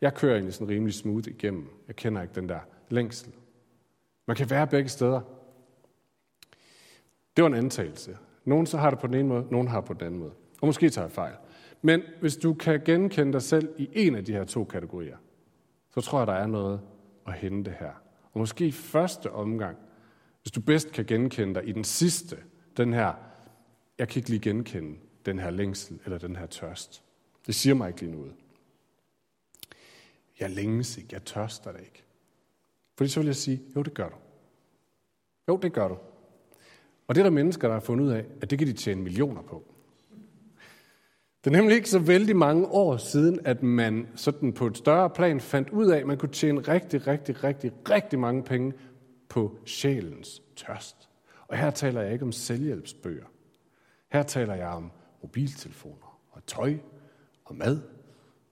jeg 0.00 0.14
kører 0.14 0.34
egentlig 0.34 0.54
sådan 0.54 0.68
rimelig 0.68 0.94
smooth 0.94 1.28
igennem. 1.28 1.68
Jeg 1.86 1.96
kender 1.96 2.22
ikke 2.22 2.34
den 2.34 2.48
der 2.48 2.58
længsel. 2.88 3.32
Man 4.26 4.36
kan 4.36 4.50
være 4.50 4.66
begge 4.66 4.88
steder. 4.88 5.20
Det 7.36 7.42
var 7.42 7.46
en 7.46 7.54
antagelse. 7.54 8.16
Nogen 8.44 8.66
så 8.66 8.76
har 8.78 8.90
det 8.90 8.98
på 8.98 9.06
den 9.06 9.14
ene 9.14 9.28
måde, 9.28 9.46
nogen 9.50 9.68
har 9.68 9.80
det 9.80 9.88
på 9.88 9.94
den 9.94 10.06
anden 10.06 10.20
måde. 10.20 10.32
Og 10.60 10.66
måske 10.66 10.90
tager 10.90 11.06
jeg 11.06 11.12
fejl. 11.12 11.34
Men 11.82 12.02
hvis 12.20 12.36
du 12.36 12.54
kan 12.54 12.80
genkende 12.84 13.32
dig 13.32 13.42
selv 13.42 13.68
i 13.78 13.88
en 13.92 14.14
af 14.14 14.24
de 14.24 14.32
her 14.32 14.44
to 14.44 14.64
kategorier, 14.64 15.16
så 15.94 16.00
tror 16.00 16.18
jeg, 16.18 16.26
der 16.26 16.32
er 16.32 16.46
noget 16.46 16.80
at 17.28 17.34
hente 17.34 17.76
her. 17.80 17.92
Og 18.32 18.38
måske 18.38 18.66
i 18.66 18.72
første 18.72 19.32
omgang, 19.32 19.76
hvis 20.42 20.52
du 20.52 20.60
bedst 20.60 20.92
kan 20.92 21.04
genkende 21.04 21.54
dig 21.54 21.68
i 21.68 21.72
den 21.72 21.84
sidste, 21.84 22.36
den 22.76 22.92
her, 22.92 23.14
jeg 23.98 24.08
kan 24.08 24.20
ikke 24.20 24.28
lige 24.28 24.40
genkende 24.40 24.98
den 25.26 25.38
her 25.38 25.50
længsel 25.50 26.00
eller 26.04 26.18
den 26.18 26.36
her 26.36 26.46
tørst. 26.46 27.04
Det 27.46 27.54
siger 27.54 27.74
mig 27.74 27.88
ikke 27.88 28.00
lige 28.00 28.12
noget. 28.12 28.34
Jeg 30.40 30.50
længes 30.50 30.96
ikke, 30.96 31.08
jeg 31.12 31.24
tørster 31.24 31.72
det 31.72 31.80
ikke. 31.80 32.04
Fordi 32.96 33.10
så 33.10 33.20
vil 33.20 33.26
jeg 33.26 33.36
sige, 33.36 33.62
jo 33.76 33.82
det 33.82 33.94
gør 33.94 34.08
du. 34.08 34.16
Jo, 35.48 35.56
det 35.56 35.72
gør 35.72 35.88
du. 35.88 35.98
Og 37.06 37.14
det 37.14 37.20
er 37.20 37.24
der 37.24 37.30
mennesker, 37.30 37.68
der 37.68 37.74
har 37.74 37.80
fundet 37.80 38.04
ud 38.04 38.10
af, 38.10 38.24
at 38.40 38.50
det 38.50 38.58
kan 38.58 38.68
de 38.68 38.72
tjene 38.72 39.02
millioner 39.02 39.42
på. 39.42 39.74
Det 41.48 41.54
er 41.54 41.58
nemlig 41.58 41.76
ikke 41.76 41.90
så 41.90 41.98
vældig 41.98 42.36
mange 42.36 42.66
år 42.66 42.96
siden, 42.96 43.40
at 43.44 43.62
man 43.62 44.08
sådan 44.14 44.52
på 44.52 44.66
et 44.66 44.76
større 44.76 45.10
plan 45.10 45.40
fandt 45.40 45.70
ud 45.70 45.86
af, 45.86 45.98
at 45.98 46.06
man 46.06 46.18
kunne 46.18 46.32
tjene 46.32 46.60
rigtig, 46.60 47.06
rigtig, 47.06 47.44
rigtig, 47.44 47.72
rigtig 47.90 48.18
mange 48.18 48.42
penge 48.42 48.72
på 49.28 49.56
sjælens 49.64 50.42
tørst. 50.56 51.08
Og 51.46 51.56
her 51.56 51.70
taler 51.70 52.00
jeg 52.00 52.12
ikke 52.12 52.24
om 52.24 52.32
selvhjælpsbøger. 52.32 53.24
Her 54.12 54.22
taler 54.22 54.54
jeg 54.54 54.68
om 54.68 54.90
mobiltelefoner 55.22 56.20
og 56.30 56.46
tøj 56.46 56.74
og 57.44 57.56
mad, 57.56 57.80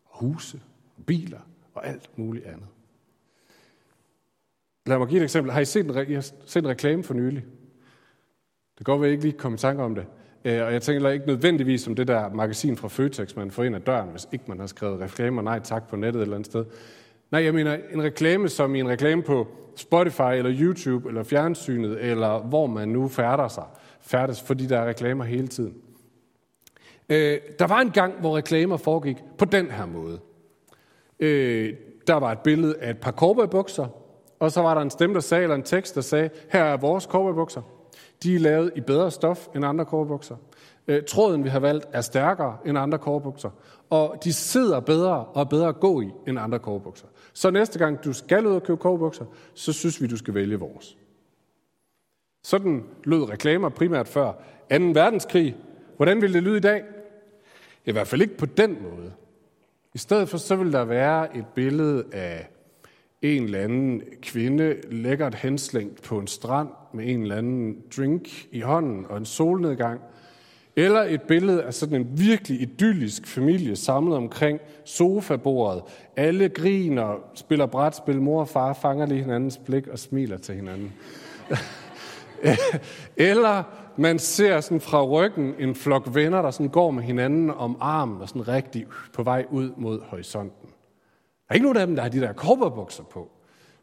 og 0.05 0.19
huse, 0.19 0.61
og 0.97 1.07
biler 1.07 1.41
og 1.75 1.87
alt 1.87 2.19
muligt 2.19 2.47
andet. 2.47 2.69
Lad 4.87 4.99
mig 4.99 5.09
give 5.09 5.21
et 5.21 5.25
eksempel. 5.25 5.53
Har 5.53 5.61
I 5.61 5.65
set 5.65 5.85
en, 5.85 5.97
re- 5.97 6.11
I 6.11 6.15
har 6.15 6.26
set 6.47 6.62
en 6.62 6.69
reklame 6.69 7.05
for 7.05 7.15
nylig? 7.15 7.45
Det 8.79 8.87
går 8.87 8.97
godt 8.97 9.07
at 9.07 9.11
I 9.11 9.12
ikke 9.12 9.25
lige 9.25 9.38
komme 9.38 9.55
i 9.55 9.59
tanke 9.59 9.83
om 9.83 9.95
det. 9.95 10.07
Øh, 10.47 10.67
og 10.67 10.73
jeg 10.73 10.83
tænker 10.83 11.11
ikke 11.11 11.26
nødvendigvis 11.26 11.87
om 11.87 11.95
det 11.95 12.09
der 12.09 12.29
magasin 12.29 12.76
fra 12.76 12.88
Føtex, 12.88 13.37
man 13.37 13.50
får 13.50 13.65
ind 13.65 13.76
ad 13.76 13.81
døren, 13.81 14.09
hvis 14.09 14.29
ikke 14.33 14.45
man 14.49 14.59
har 14.59 14.67
skrevet 14.67 15.00
reklamer 15.00 15.43
nej 15.43 15.61
tak 15.61 15.88
på 15.88 15.97
nettet 15.97 16.21
et 16.21 16.23
eller 16.23 16.37
andet 16.37 16.47
sted. 16.47 16.65
Nej, 17.31 17.45
jeg 17.45 17.55
mener 17.55 17.79
en 17.93 18.03
reklame 18.03 18.49
som 18.49 18.75
i 18.75 18.81
en 18.81 18.88
reklame 18.88 19.23
på 19.23 19.47
Spotify 19.76 20.33
eller 20.33 20.53
YouTube 20.61 21.09
eller 21.09 21.23
fjernsynet, 21.23 22.05
eller 22.05 22.38
hvor 22.38 22.67
man 22.67 22.88
nu 22.88 23.09
færder 23.09 23.49
sig, 23.49 23.65
færdes, 24.00 24.43
fordi 24.43 24.67
der 24.67 24.79
er 24.79 24.88
reklamer 24.88 25.25
hele 25.25 25.49
tiden. 25.49 25.75
Øh, 27.09 27.38
der 27.59 27.67
var 27.67 27.81
en 27.81 27.91
gang, 27.91 28.21
hvor 28.21 28.37
reklamer 28.37 28.76
foregik 28.76 29.17
på 29.38 29.45
den 29.45 29.71
her 29.71 29.87
måde. 29.87 30.19
Øh, 31.21 31.75
der 32.07 32.15
var 32.15 32.33
et 32.33 32.38
billede 32.38 32.76
af 32.81 32.91
et 32.91 32.99
par 32.99 33.12
cowboybukser, 33.12 33.87
og 34.38 34.53
så 34.53 34.62
var 34.62 34.75
der 34.75 34.81
en 34.81 34.91
stemme, 34.91 35.15
der 35.15 35.21
sagde, 35.21 35.43
eller 35.43 35.57
en 35.57 35.62
tekst, 35.62 35.95
der 35.95 36.00
sagde, 36.00 36.31
her 36.49 36.65
er 36.65 36.76
vores 36.76 37.05
cowboybukser. 37.05 37.62
De 38.23 38.35
er 38.35 38.38
lavet 38.38 38.73
i 38.76 38.81
bedre 38.81 39.11
stof 39.11 39.47
end 39.55 39.65
andre 39.65 39.85
cowboybukser. 39.85 40.37
Øh, 40.88 41.03
tråden, 41.05 41.45
vi 41.45 41.49
har 41.49 41.61
valgt, 41.61 41.87
er 41.93 42.00
stærkere 42.00 42.57
end 42.67 42.79
andre 42.79 42.99
cowboybukser. 42.99 43.50
Og 43.91 44.19
de 44.25 44.33
sidder 44.33 44.81
bedre 44.81 45.25
og 45.25 45.41
er 45.41 45.45
bedre 45.45 45.69
at 45.69 45.81
gå 45.81 46.00
i 46.00 46.11
end 46.26 46.38
andre 46.38 46.59
cowboybukser. 46.59 47.07
Så 47.33 47.50
næste 47.50 47.79
gang 47.79 48.05
du 48.05 48.12
skal 48.12 48.47
ud 48.47 48.55
og 48.55 48.62
købe 48.62 48.81
cowboybukser, 48.81 49.25
så 49.55 49.73
synes 49.73 50.03
vi, 50.03 50.07
du 50.07 50.17
skal 50.17 50.35
vælge 50.35 50.57
vores. 50.57 50.97
Sådan 52.45 52.85
lød 53.05 53.31
reklamer 53.31 53.69
primært 53.69 54.09
før 54.09 54.33
2. 54.33 54.38
verdenskrig. 54.71 55.57
Hvordan 55.97 56.23
ville 56.23 56.35
det 56.35 56.43
lyde 56.43 56.57
i 56.57 56.61
dag? 56.61 56.83
I 57.85 57.93
hvert 57.93 58.07
fald 58.07 58.23
ikke 58.23 58.37
på 58.37 58.47
den 58.47 58.76
måde. 58.83 59.12
I 59.95 59.99
stedet 59.99 60.29
for 60.29 60.38
så 60.38 60.57
vil 60.57 60.73
der 60.73 60.85
være 60.85 61.37
et 61.37 61.47
billede 61.55 62.05
af 62.12 62.49
en 63.23 63.45
eller 63.45 63.59
anden 63.59 64.03
kvinde 64.23 64.76
lækkert 64.91 65.35
henslængt 65.35 66.03
på 66.03 66.19
en 66.19 66.26
strand 66.26 66.69
med 66.97 67.09
en 67.09 67.23
eller 67.23 67.37
anden 67.37 67.76
drink 67.97 68.29
i 68.53 68.61
hånden 68.61 69.07
og 69.09 69.17
en 69.17 69.25
solnedgang. 69.25 70.00
Eller 70.76 71.00
et 71.00 71.23
billede 71.23 71.62
af 71.62 71.75
sådan 71.75 72.00
en 72.00 72.09
virkelig 72.19 72.61
idyllisk 72.61 73.26
familie 73.26 73.76
samlet 73.76 74.17
omkring 74.17 74.61
sofabordet. 74.85 75.83
Alle 76.17 76.49
griner, 76.49 77.21
spiller 77.35 77.67
brætspil, 77.67 78.23
mor 78.23 78.41
og 78.41 78.49
far 78.49 78.73
fanger 78.73 79.07
lige 79.07 79.23
hinandens 79.23 79.59
blik 79.59 79.88
og 79.88 79.99
smiler 79.99 80.38
til 80.38 80.55
hinanden. 80.55 80.93
Eller 83.17 83.62
man 83.97 84.19
ser 84.19 84.61
sådan 84.61 84.81
fra 84.81 85.05
ryggen 85.05 85.55
en 85.59 85.75
flok 85.75 86.15
venner, 86.15 86.43
der 86.43 86.50
sådan 86.50 86.69
går 86.69 86.91
med 86.91 87.03
hinanden 87.03 87.50
om 87.50 87.76
armen 87.81 88.21
og 88.21 88.29
sådan 88.29 88.49
rigtig 88.49 88.87
på 89.12 89.23
vej 89.23 89.47
ud 89.50 89.71
mod 89.76 90.00
horisonten. 90.00 90.69
Der 90.69 91.50
er 91.50 91.55
ikke 91.55 91.65
nogen 91.65 91.79
af 91.79 91.87
dem, 91.87 91.97
der 91.97 92.03
har 92.03 92.11
de 92.11 92.21
der 92.21 92.33
korperbukser 92.33 93.03
på. 93.03 93.31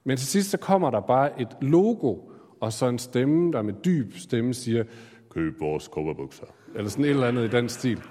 Men 0.04 0.18
til 0.18 0.28
sidst 0.28 0.50
så 0.50 0.58
kommer 0.58 0.90
der 0.90 1.00
bare 1.00 1.42
et 1.42 1.48
logo, 1.62 2.18
og 2.64 2.74
så 2.74 2.88
en 2.88 3.00
stemme, 3.00 3.52
der 3.52 3.62
med 3.62 3.74
dyb 3.86 4.14
stemme 4.18 4.54
siger, 4.54 4.84
køb 5.30 5.60
vores 5.60 5.88
kobberbukser. 5.88 6.46
Eller 6.76 6.90
sådan 6.90 7.06
et 7.06 7.10
eller 7.10 7.28
andet 7.28 7.46
i 7.46 7.48
den 7.48 7.70
stil. 7.70 8.02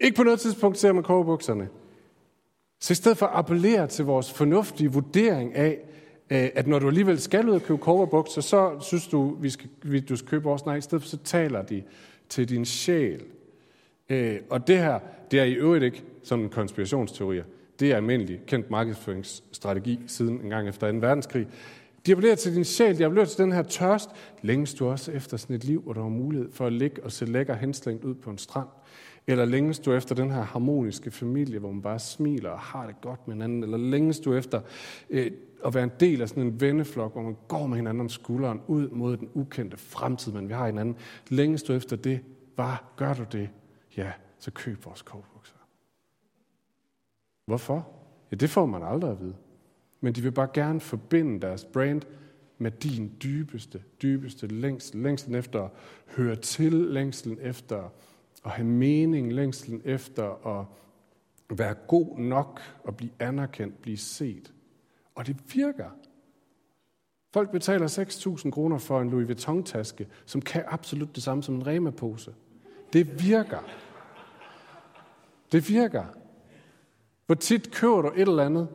Ikke 0.00 0.16
på 0.16 0.22
noget 0.22 0.40
tidspunkt 0.40 0.78
ser 0.78 0.92
man 0.92 1.02
kobberbukserne. 1.02 1.68
Så 2.80 2.92
i 2.92 2.94
stedet 2.94 3.18
for 3.18 3.26
at 3.26 3.38
appellere 3.38 3.86
til 3.86 4.04
vores 4.04 4.32
fornuftige 4.32 4.92
vurdering 4.92 5.54
af, 5.54 5.78
øh, 6.30 6.48
at 6.54 6.66
når 6.66 6.78
du 6.78 6.88
alligevel 6.88 7.20
skal 7.20 7.48
ud 7.48 7.54
og 7.54 7.62
købe 7.62 7.78
kobberbukser, 7.78 8.40
så 8.40 8.80
synes 8.80 9.06
du, 9.06 9.36
vi 9.40 9.50
skal, 9.50 9.68
vi, 9.82 10.00
du 10.00 10.16
skal 10.16 10.28
købe 10.28 10.44
vores 10.44 10.66
nej. 10.66 10.76
I 10.76 10.80
stedet 10.80 11.02
for 11.02 11.08
så 11.08 11.18
taler 11.24 11.62
de 11.62 11.82
til 12.28 12.48
din 12.48 12.64
sjæl. 12.64 13.22
Øh, 14.08 14.38
og 14.50 14.66
det 14.66 14.78
her, 14.78 14.98
det 15.30 15.40
er 15.40 15.44
i 15.44 15.52
øvrigt 15.52 15.84
ikke 15.84 16.02
sådan 16.22 16.44
en 16.44 16.50
konspirationsteorier. 16.50 17.44
Det 17.80 17.92
er 17.92 17.96
almindelig 17.96 18.40
kendt 18.46 18.70
markedsføringsstrategi 18.70 20.00
siden 20.06 20.40
en 20.40 20.50
gang 20.50 20.68
efter 20.68 20.92
2. 20.92 20.98
verdenskrig. 20.98 21.46
De 22.06 22.12
appellerer 22.12 22.34
til 22.34 22.54
din 22.54 22.64
sjæl, 22.64 22.98
de 22.98 23.04
appellerer 23.04 23.26
til 23.26 23.38
den 23.38 23.52
her 23.52 23.62
tørst. 23.62 24.10
Længes 24.42 24.74
du 24.74 24.86
også 24.86 25.12
efter 25.12 25.36
sådan 25.36 25.56
et 25.56 25.64
liv, 25.64 25.82
hvor 25.82 25.92
der 25.92 26.02
har 26.02 26.08
mulighed 26.08 26.52
for 26.52 26.66
at 26.66 26.72
ligge 26.72 27.04
og 27.04 27.12
se 27.12 27.24
lækker 27.24 27.54
henslængt 27.54 28.04
ud 28.04 28.14
på 28.14 28.30
en 28.30 28.38
strand? 28.38 28.68
Eller 29.26 29.44
længes 29.44 29.78
du 29.78 29.92
efter 29.92 30.14
den 30.14 30.30
her 30.30 30.42
harmoniske 30.42 31.10
familie, 31.10 31.58
hvor 31.58 31.72
man 31.72 31.82
bare 31.82 31.98
smiler 31.98 32.50
og 32.50 32.58
har 32.58 32.86
det 32.86 33.00
godt 33.00 33.28
med 33.28 33.34
hinanden? 33.34 33.62
Eller 33.62 33.76
længes 33.78 34.20
du 34.20 34.34
efter 34.34 34.60
øh, 35.10 35.30
at 35.64 35.74
være 35.74 35.84
en 35.84 35.92
del 36.00 36.22
af 36.22 36.28
sådan 36.28 36.42
en 36.42 36.60
venneflok, 36.60 37.12
hvor 37.12 37.22
man 37.22 37.36
går 37.48 37.66
med 37.66 37.76
hinanden 37.76 38.00
om 38.00 38.08
skulderen 38.08 38.60
ud 38.66 38.88
mod 38.88 39.16
den 39.16 39.28
ukendte 39.34 39.76
fremtid, 39.76 40.32
men 40.32 40.48
vi 40.48 40.52
har 40.52 40.66
hinanden? 40.66 40.96
Længes 41.28 41.62
du 41.62 41.72
efter 41.72 41.96
det? 41.96 42.20
Hvad 42.54 42.74
gør 42.96 43.14
du 43.14 43.24
det? 43.32 43.48
Ja, 43.96 44.12
så 44.38 44.50
køb 44.50 44.84
vores 44.84 45.02
kovbukser. 45.02 45.56
Hvorfor? 47.46 47.88
Ja, 48.30 48.36
det 48.36 48.50
får 48.50 48.66
man 48.66 48.82
aldrig 48.82 49.10
at 49.10 49.20
vide. 49.20 49.34
Men 50.04 50.12
de 50.12 50.22
vil 50.22 50.32
bare 50.32 50.48
gerne 50.54 50.80
forbinde 50.80 51.40
deres 51.40 51.64
brand 51.64 52.02
med 52.58 52.70
din 52.70 53.12
dybeste, 53.22 53.82
dybeste 54.02 54.46
længsel. 54.46 55.00
Længselen 55.00 55.34
efter 55.34 55.62
at 55.62 55.70
høre 56.16 56.36
til, 56.36 56.72
længslen 56.72 57.38
efter 57.40 57.92
at 58.44 58.50
have 58.50 58.66
mening, 58.66 59.32
længslen 59.32 59.82
efter 59.84 60.58
at 60.58 60.66
være 61.58 61.74
god 61.74 62.18
nok 62.18 62.60
og 62.82 62.96
blive 62.96 63.10
anerkendt, 63.18 63.82
blive 63.82 63.96
set. 63.96 64.52
Og 65.14 65.26
det 65.26 65.36
virker. 65.54 65.90
Folk 67.32 67.50
betaler 67.50 67.88
6.000 68.44 68.50
kroner 68.50 68.78
for 68.78 69.00
en 69.00 69.10
Louis 69.10 69.28
Vuitton-taske, 69.28 70.06
som 70.26 70.40
kan 70.40 70.64
absolut 70.66 71.14
det 71.14 71.22
samme 71.22 71.42
som 71.42 71.54
en 71.54 71.66
Rema-pose. 71.66 72.34
Det 72.92 73.24
virker. 73.24 73.64
Det 75.52 75.68
virker. 75.68 76.04
Hvor 77.26 77.34
tit 77.34 77.70
køber 77.72 78.02
du 78.02 78.08
et 78.08 78.20
eller 78.20 78.46
andet, 78.46 78.68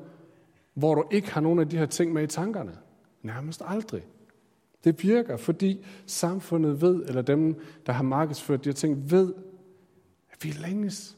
hvor 0.73 0.95
du 0.95 1.03
ikke 1.11 1.31
har 1.31 1.41
nogen 1.41 1.59
af 1.59 1.69
de 1.69 1.77
her 1.77 1.85
ting 1.85 2.13
med 2.13 2.23
i 2.23 2.27
tankerne? 2.27 2.77
Nærmest 3.23 3.61
aldrig. 3.65 4.07
Det 4.83 5.03
virker, 5.03 5.37
fordi 5.37 5.85
samfundet 6.05 6.81
ved, 6.81 7.05
eller 7.05 7.21
dem, 7.21 7.61
der 7.85 7.93
har 7.93 8.03
markedsført 8.03 8.63
de 8.63 8.69
her 8.69 8.73
ting, 8.73 9.11
ved, 9.11 9.33
at 10.31 10.43
vi 10.43 10.49
længes. 10.49 11.17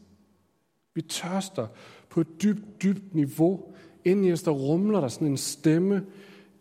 Vi 0.94 1.02
tørster 1.02 1.68
på 2.10 2.22
et 2.22 2.28
dybt, 2.44 2.84
dybt 2.84 3.16
niveau. 3.16 3.74
Inden 4.06 4.26
i 4.26 4.32
os, 4.32 4.44
der 4.44 4.52
rumler 4.52 5.02
der 5.02 5.08
sådan 5.08 5.28
en 5.28 5.38
stemme, 5.38 6.06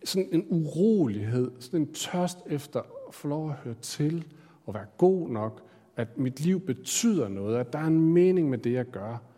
sådan 0.05 0.29
en 0.33 0.47
urolighed, 0.49 1.51
sådan 1.61 1.81
en 1.81 1.93
tørst 1.93 2.39
efter 2.47 2.81
at 3.09 3.15
få 3.15 3.29
lov 3.29 3.51
at 3.51 3.57
høre 3.57 3.75
til, 3.75 4.25
og 4.67 4.75
være 4.75 4.87
god 4.99 5.29
nok, 5.29 5.63
at 5.97 6.19
mit 6.19 6.41
liv 6.41 6.61
betyder 6.61 7.29
noget, 7.29 7.59
at 7.59 7.73
der 7.73 7.79
er 7.79 7.87
en 7.87 8.01
mening 8.01 8.51
med 8.51 8.59
det, 8.59 8.73
jeg 8.73 8.85
gør 8.85 9.31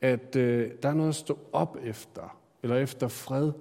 at 0.00 0.36
øh, 0.36 0.70
der 0.82 0.88
er 0.88 0.94
noget 0.94 1.08
at 1.08 1.14
stå 1.14 1.38
op 1.52 1.76
efter, 1.84 2.38
eller 2.66 2.82
efter 2.82 3.08
fred. 3.08 3.52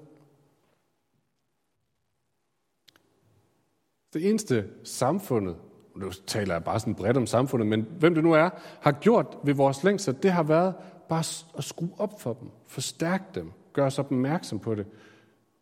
Det 4.14 4.30
eneste 4.30 4.70
samfundet, 4.84 5.58
nu 5.96 6.12
taler 6.12 6.54
jeg 6.54 6.64
bare 6.64 6.80
sådan 6.80 6.96
bredt 6.96 7.18
om 7.18 7.28
samfundet, 7.28 7.68
men 7.68 7.82
hvem 7.82 8.16
det 8.16 8.24
nu 8.24 8.34
er, 8.34 8.50
har 8.82 8.92
gjort 8.92 9.38
ved 9.44 9.54
vores 9.54 9.84
længsel, 9.84 10.18
det 10.24 10.32
har 10.32 10.44
været 10.44 10.76
bare 11.10 11.24
at 11.58 11.64
skrue 11.64 11.94
op 11.98 12.22
for 12.22 12.34
dem, 12.34 12.50
forstærke 12.68 13.24
dem, 13.36 13.52
gøre 13.74 13.86
os 13.86 14.00
opmærksom 14.00 14.60
på 14.60 14.76
det, 14.76 14.88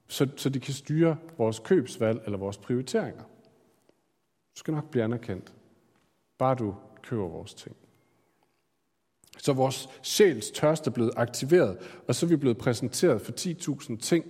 så, 0.07 0.27
så 0.35 0.50
de 0.50 0.59
kan 0.59 0.73
styre 0.73 1.17
vores 1.38 1.59
købsvalg 1.59 2.21
eller 2.25 2.38
vores 2.38 2.57
prioriteringer. 2.57 3.23
Du 4.53 4.59
skal 4.59 4.73
nok 4.73 4.89
blive 4.89 5.03
anerkendt, 5.03 5.53
bare 6.38 6.55
du 6.55 6.75
køber 7.01 7.27
vores 7.27 7.53
ting. 7.53 7.75
Så 9.43 9.53
vores 9.53 9.89
sjæls 10.01 10.51
tørst 10.51 10.88
er 10.88 10.91
blevet 10.91 11.12
aktiveret, 11.15 11.77
og 12.07 12.15
så 12.15 12.25
er 12.25 12.27
vi 12.27 12.35
blevet 12.35 12.57
præsenteret 12.57 13.21
for 13.21 13.31
10.000 13.31 13.97
ting, 13.97 14.25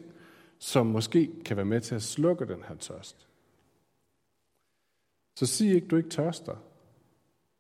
som 0.60 0.86
måske 0.86 1.32
kan 1.46 1.58
være 1.58 1.65
med 1.65 1.82
til 1.82 1.96
at 1.96 2.03
slukke 2.03 2.48
den 2.48 2.63
her 2.67 2.75
tørst. 2.75 3.27
Så 5.36 5.46
sig 5.46 5.67
ikke, 5.67 5.88
du 5.88 5.96
ikke 5.96 6.10
tørster. 6.10 6.55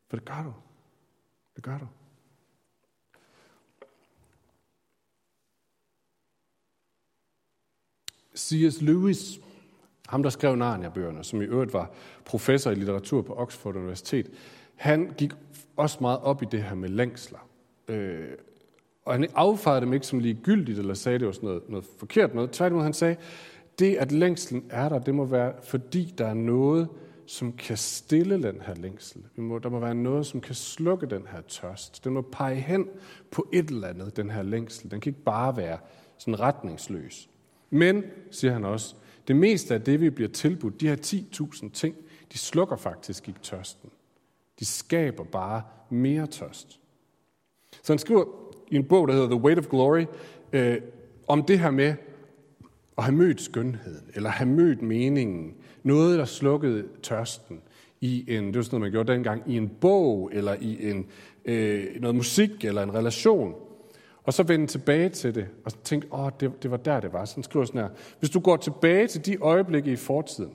For 0.09 0.17
det 0.17 0.25
gør 0.25 0.43
du. 0.43 0.53
Det 1.55 1.63
gør 1.63 1.77
du. 1.77 1.87
C.S. 8.37 8.81
Lewis, 8.81 9.39
ham 10.07 10.23
der 10.23 10.29
skrev 10.29 10.55
Narnia-bøgerne, 10.55 11.23
som 11.23 11.41
i 11.41 11.45
øvrigt 11.45 11.73
var 11.73 11.91
professor 12.25 12.71
i 12.71 12.75
litteratur 12.75 13.21
på 13.21 13.33
Oxford 13.33 13.75
Universitet, 13.75 14.31
han 14.75 15.13
gik 15.17 15.31
også 15.75 15.97
meget 16.01 16.19
op 16.19 16.43
i 16.43 16.45
det 16.51 16.63
her 16.63 16.75
med 16.75 16.89
længsler. 16.89 17.49
Øh, 17.87 18.27
og 19.05 19.13
han 19.13 19.27
affejede 19.35 19.81
dem 19.81 19.93
ikke 19.93 20.07
som 20.07 20.19
ligegyldigt, 20.19 20.79
eller 20.79 20.93
sagde, 20.93 21.19
det 21.19 21.25
var 21.25 21.33
sådan 21.33 21.47
noget, 21.47 21.69
noget 21.69 21.85
forkert 21.97 22.35
noget. 22.35 22.51
Tværtimod, 22.51 22.83
han 22.83 22.93
sagde, 22.93 23.15
det 23.79 23.95
at 23.95 24.11
længslen 24.11 24.65
er 24.69 24.89
der, 24.89 24.99
det 24.99 25.15
må 25.15 25.25
være, 25.25 25.53
fordi 25.63 26.13
der 26.17 26.27
er 26.27 26.33
noget, 26.33 26.87
som 27.25 27.53
kan 27.53 27.77
stille 27.77 28.43
den 28.43 28.61
her 28.61 28.75
længsel. 28.75 29.23
Må, 29.35 29.59
der 29.59 29.69
må 29.69 29.79
være 29.79 29.95
noget, 29.95 30.25
som 30.25 30.41
kan 30.41 30.55
slukke 30.55 31.05
den 31.05 31.27
her 31.31 31.41
tørst. 31.41 32.03
Den 32.03 32.13
må 32.13 32.21
pege 32.21 32.55
hen 32.55 32.87
på 33.31 33.47
et 33.53 33.69
eller 33.69 33.87
andet, 33.87 34.17
den 34.17 34.29
her 34.29 34.43
længsel. 34.43 34.91
Den 34.91 34.99
kan 34.99 35.09
ikke 35.09 35.23
bare 35.23 35.57
være 35.57 35.77
sådan 36.17 36.39
retningsløs. 36.39 37.29
Men, 37.69 38.03
siger 38.31 38.53
han 38.53 38.65
også, 38.65 38.95
det 39.27 39.35
meste 39.35 39.73
af 39.73 39.81
det, 39.81 40.01
vi 40.01 40.09
bliver 40.09 40.29
tilbudt, 40.29 40.81
de 40.81 40.87
her 40.87 40.95
10.000 40.95 41.69
ting, 41.69 41.95
de 42.33 42.37
slukker 42.37 42.75
faktisk 42.75 43.27
ikke 43.27 43.39
tørsten. 43.39 43.89
De 44.63 44.67
skaber 44.67 45.23
bare 45.23 45.61
mere 45.89 46.27
tørst. 46.27 46.79
Så 47.83 47.93
han 47.93 47.99
skriver 47.99 48.25
i 48.67 48.75
en 48.75 48.83
bog, 48.83 49.07
der 49.07 49.13
hedder 49.13 49.27
The 49.27 49.39
Weight 49.39 49.59
of 49.59 49.67
Glory, 49.67 50.05
øh, 50.53 50.77
om 51.27 51.43
det 51.43 51.59
her 51.59 51.71
med 51.71 51.95
at 52.97 53.03
have 53.03 53.15
mødt 53.15 53.41
skønheden, 53.41 54.09
eller 54.15 54.29
have 54.29 54.49
mødt 54.49 54.81
meningen, 54.81 55.53
noget, 55.83 56.19
der 56.19 56.25
slukkede 56.25 56.87
tørsten 57.01 57.61
i 58.01 58.35
en, 58.35 58.47
det 58.47 58.55
var 58.55 58.61
sådan 58.61 58.79
noget, 58.79 58.81
man 58.81 58.91
gjorde 58.91 59.13
dengang, 59.13 59.43
i 59.47 59.57
en 59.57 59.69
bog, 59.69 60.29
eller 60.33 60.55
i 60.61 60.89
en, 60.89 61.05
øh, 61.45 62.01
noget 62.01 62.15
musik, 62.15 62.65
eller 62.65 62.83
en 62.83 62.93
relation. 62.93 63.55
Og 64.23 64.33
så 64.33 64.43
vende 64.43 64.67
tilbage 64.67 65.09
til 65.09 65.35
det, 65.35 65.47
og 65.65 65.83
tænke, 65.83 66.07
åh, 66.11 66.29
det, 66.39 66.63
det 66.63 66.71
var 66.71 66.77
der, 66.77 66.99
det 66.99 67.13
var. 67.13 67.25
Sådan 67.25 67.43
skriver 67.43 67.65
sådan 67.65 67.81
her. 67.81 67.89
Hvis 68.19 68.29
du 68.29 68.39
går 68.39 68.57
tilbage 68.57 69.07
til 69.07 69.25
de 69.25 69.37
øjeblikke 69.41 69.91
i 69.91 69.95
fortiden, 69.95 70.51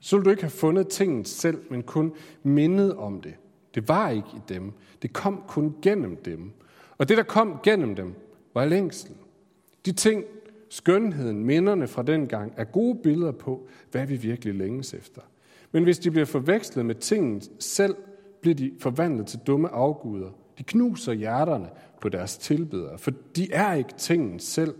så 0.00 0.16
vil 0.16 0.24
du 0.24 0.30
ikke 0.30 0.42
have 0.42 0.50
fundet 0.50 0.88
tingene 0.88 1.26
selv, 1.26 1.58
men 1.70 1.82
kun 1.82 2.12
mindet 2.42 2.96
om 2.96 3.20
det. 3.20 3.34
Det 3.74 3.88
var 3.88 4.10
ikke 4.10 4.28
i 4.34 4.40
dem. 4.48 4.72
Det 5.02 5.12
kom 5.12 5.42
kun 5.48 5.74
gennem 5.82 6.16
dem. 6.16 6.52
Og 6.98 7.08
det, 7.08 7.16
der 7.16 7.22
kom 7.22 7.60
gennem 7.62 7.94
dem, 7.94 8.14
var 8.54 8.64
længsel. 8.64 9.10
De 9.86 9.92
ting, 9.92 10.24
skønheden, 10.68 11.44
minderne 11.44 11.88
fra 11.88 12.02
den 12.02 12.26
gang, 12.26 12.52
er 12.56 12.64
gode 12.64 12.98
billeder 13.02 13.32
på, 13.32 13.68
hvad 13.90 14.06
vi 14.06 14.16
virkelig 14.16 14.54
længes 14.54 14.94
efter. 14.94 15.20
Men 15.72 15.84
hvis 15.84 15.98
de 15.98 16.10
bliver 16.10 16.24
forvekslet 16.26 16.86
med 16.86 16.94
tingen 16.94 17.42
selv, 17.58 17.96
bliver 18.40 18.54
de 18.54 18.72
forvandlet 18.78 19.26
til 19.26 19.38
dumme 19.46 19.68
afguder. 19.68 20.30
De 20.58 20.64
knuser 20.64 21.12
hjerterne 21.12 21.68
på 22.00 22.08
deres 22.08 22.38
tilbedere, 22.38 22.98
for 22.98 23.12
de 23.36 23.52
er 23.52 23.74
ikke 23.74 23.94
tingen 23.98 24.38
selv. 24.38 24.74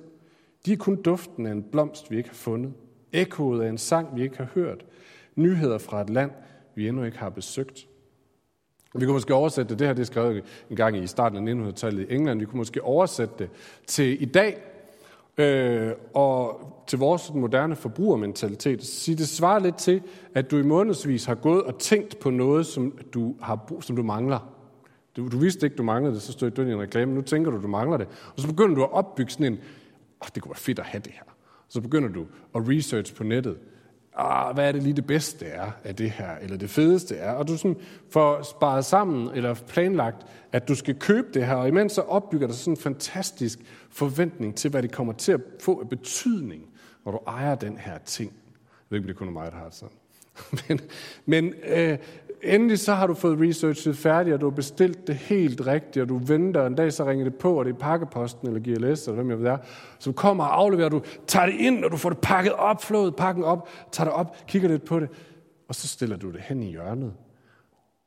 De 0.66 0.72
er 0.72 0.76
kun 0.76 1.02
duften 1.02 1.46
af 1.46 1.52
en 1.52 1.62
blomst, 1.62 2.10
vi 2.10 2.16
ikke 2.16 2.28
har 2.28 2.34
fundet. 2.34 2.72
Ekkoet 3.12 3.62
af 3.62 3.68
en 3.68 3.78
sang, 3.78 4.16
vi 4.16 4.22
ikke 4.22 4.36
har 4.36 4.48
hørt. 4.54 4.84
Nyheder 5.36 5.78
fra 5.78 6.00
et 6.00 6.10
land, 6.10 6.30
vi 6.74 6.88
endnu 6.88 7.04
ikke 7.04 7.18
har 7.18 7.28
besøgt. 7.28 7.86
Vi 8.94 9.04
kunne 9.04 9.12
måske 9.12 9.34
oversætte 9.34 9.70
det, 9.70 9.78
det 9.78 9.86
her 9.86 9.94
det 9.94 10.00
er 10.00 10.06
skrevet 10.06 10.44
en 10.70 10.76
gang 10.76 10.96
i 10.96 11.06
starten 11.06 11.48
af 11.48 11.70
1900-tallet 11.70 12.10
i 12.10 12.14
England, 12.14 12.40
vi 12.40 12.44
kunne 12.44 12.58
måske 12.58 12.84
oversætte 12.84 13.34
det 13.38 13.50
til 13.86 14.22
i 14.22 14.24
dag, 14.24 14.62
øh, 15.38 15.92
og 16.14 16.60
til 16.86 16.98
vores 16.98 17.32
moderne 17.34 17.76
forbrugermentalitet, 17.76 18.84
sige, 18.84 19.16
det 19.16 19.28
svarer 19.28 19.58
lidt 19.58 19.76
til, 19.76 20.02
at 20.34 20.50
du 20.50 20.58
i 20.58 20.62
månedsvis 20.62 21.24
har 21.24 21.34
gået 21.34 21.62
og 21.62 21.78
tænkt 21.78 22.18
på 22.18 22.30
noget, 22.30 22.66
som 22.66 22.98
du, 23.14 23.34
har, 23.40 23.74
som 23.80 23.96
du 23.96 24.02
mangler. 24.02 24.54
Du, 25.16 25.28
du 25.28 25.38
vidste 25.38 25.66
ikke, 25.66 25.76
du 25.76 25.82
manglede 25.82 26.14
det, 26.14 26.22
så 26.22 26.32
stod 26.32 26.50
du 26.50 26.62
i 26.62 26.72
en 26.72 26.80
reklame, 26.80 27.14
nu 27.14 27.22
tænker 27.22 27.50
du, 27.50 27.62
du 27.62 27.68
mangler 27.68 27.96
det. 27.96 28.08
Og 28.36 28.40
så 28.40 28.46
begynder 28.46 28.74
du 28.74 28.82
at 28.82 28.92
opbygge 28.92 29.30
sådan 29.30 29.46
en, 29.46 29.58
oh, 30.20 30.28
det 30.34 30.42
kunne 30.42 30.50
være 30.50 30.56
fedt 30.56 30.78
at 30.78 30.84
have 30.84 31.02
det 31.04 31.12
her. 31.12 31.22
Så 31.68 31.80
begynder 31.80 32.08
du 32.08 32.26
at 32.54 32.68
research 32.68 33.14
på 33.14 33.24
nettet 33.24 33.58
ah, 34.16 34.54
hvad 34.54 34.68
er 34.68 34.72
det 34.72 34.82
lige 34.82 34.92
det 34.92 35.06
bedste 35.06 35.46
er 35.46 35.70
af 35.84 35.96
det 35.96 36.10
her, 36.10 36.36
eller 36.36 36.56
det 36.56 36.70
fedeste 36.70 37.16
er, 37.16 37.32
og 37.32 37.48
du 37.48 37.56
sådan 37.56 37.76
får 38.10 38.42
sparet 38.42 38.84
sammen, 38.84 39.30
eller 39.34 39.54
planlagt, 39.54 40.26
at 40.52 40.68
du 40.68 40.74
skal 40.74 40.94
købe 40.94 41.28
det 41.34 41.46
her, 41.46 41.54
og 41.54 41.68
imens 41.68 41.92
så 41.92 42.00
opbygger 42.00 42.46
der 42.46 42.54
sådan 42.54 42.72
en 42.72 42.76
fantastisk 42.76 43.58
forventning 43.90 44.54
til, 44.54 44.70
hvad 44.70 44.82
det 44.82 44.92
kommer 44.92 45.12
til 45.12 45.32
at 45.32 45.40
få 45.60 45.80
af 45.80 45.88
betydning, 45.88 46.62
når 47.04 47.12
du 47.12 47.18
ejer 47.26 47.54
den 47.54 47.78
her 47.78 47.98
ting. 47.98 48.32
Jeg 48.32 48.86
ved 48.88 48.98
ikke, 48.98 49.04
om 49.04 49.08
det 49.08 49.16
kun 49.16 49.28
er 49.28 49.32
mig, 49.32 49.52
der 49.52 49.58
har 49.58 49.64
det 49.64 49.74
sådan. 49.74 49.96
men 50.68 50.80
men 51.26 51.54
øh, 51.68 51.98
endelig 52.42 52.78
så 52.78 52.94
har 52.94 53.06
du 53.06 53.14
fået 53.14 53.40
researchet 53.40 53.96
færdigt, 53.96 54.34
og 54.34 54.40
du 54.40 54.46
har 54.46 54.56
bestilt 54.56 55.06
det 55.06 55.14
helt 55.14 55.66
rigtigt, 55.66 56.02
og 56.02 56.08
du 56.08 56.18
venter, 56.18 56.60
og 56.60 56.66
en 56.66 56.74
dag 56.74 56.92
så 56.92 57.04
ringer 57.04 57.24
det 57.24 57.34
på, 57.34 57.58
og 57.58 57.64
det 57.64 57.74
er 57.74 57.78
pakkeposten 57.78 58.48
eller 58.48 58.60
GLS, 58.60 59.06
eller 59.06 59.14
hvem 59.14 59.30
jeg 59.30 59.38
ved 59.38 59.46
er, 59.46 59.58
som 59.98 60.12
kommer 60.12 60.44
og 60.44 60.58
afleverer, 60.58 60.88
du 60.88 61.02
tager 61.26 61.46
det 61.46 61.54
ind, 61.54 61.84
og 61.84 61.90
du 61.90 61.96
får 61.96 62.10
det 62.10 62.18
pakket 62.18 62.52
op, 62.52 62.82
flået 62.82 63.16
pakken 63.16 63.44
op, 63.44 63.68
tager 63.92 64.08
det 64.08 64.14
op, 64.14 64.36
kigger 64.46 64.68
lidt 64.68 64.84
på 64.84 65.00
det, 65.00 65.08
og 65.68 65.74
så 65.74 65.88
stiller 65.88 66.16
du 66.16 66.30
det 66.30 66.40
hen 66.40 66.62
i 66.62 66.70
hjørnet. 66.70 67.12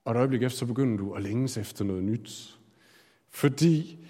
Og 0.06 0.12
et 0.12 0.18
øjeblik 0.18 0.44
efter, 0.44 0.58
så 0.58 0.66
begynder 0.66 0.98
du 0.98 1.14
at 1.14 1.24
længes 1.24 1.58
efter 1.58 1.86
noget 1.86 2.04
nyt. 2.04 2.58
Fordi 3.30 4.06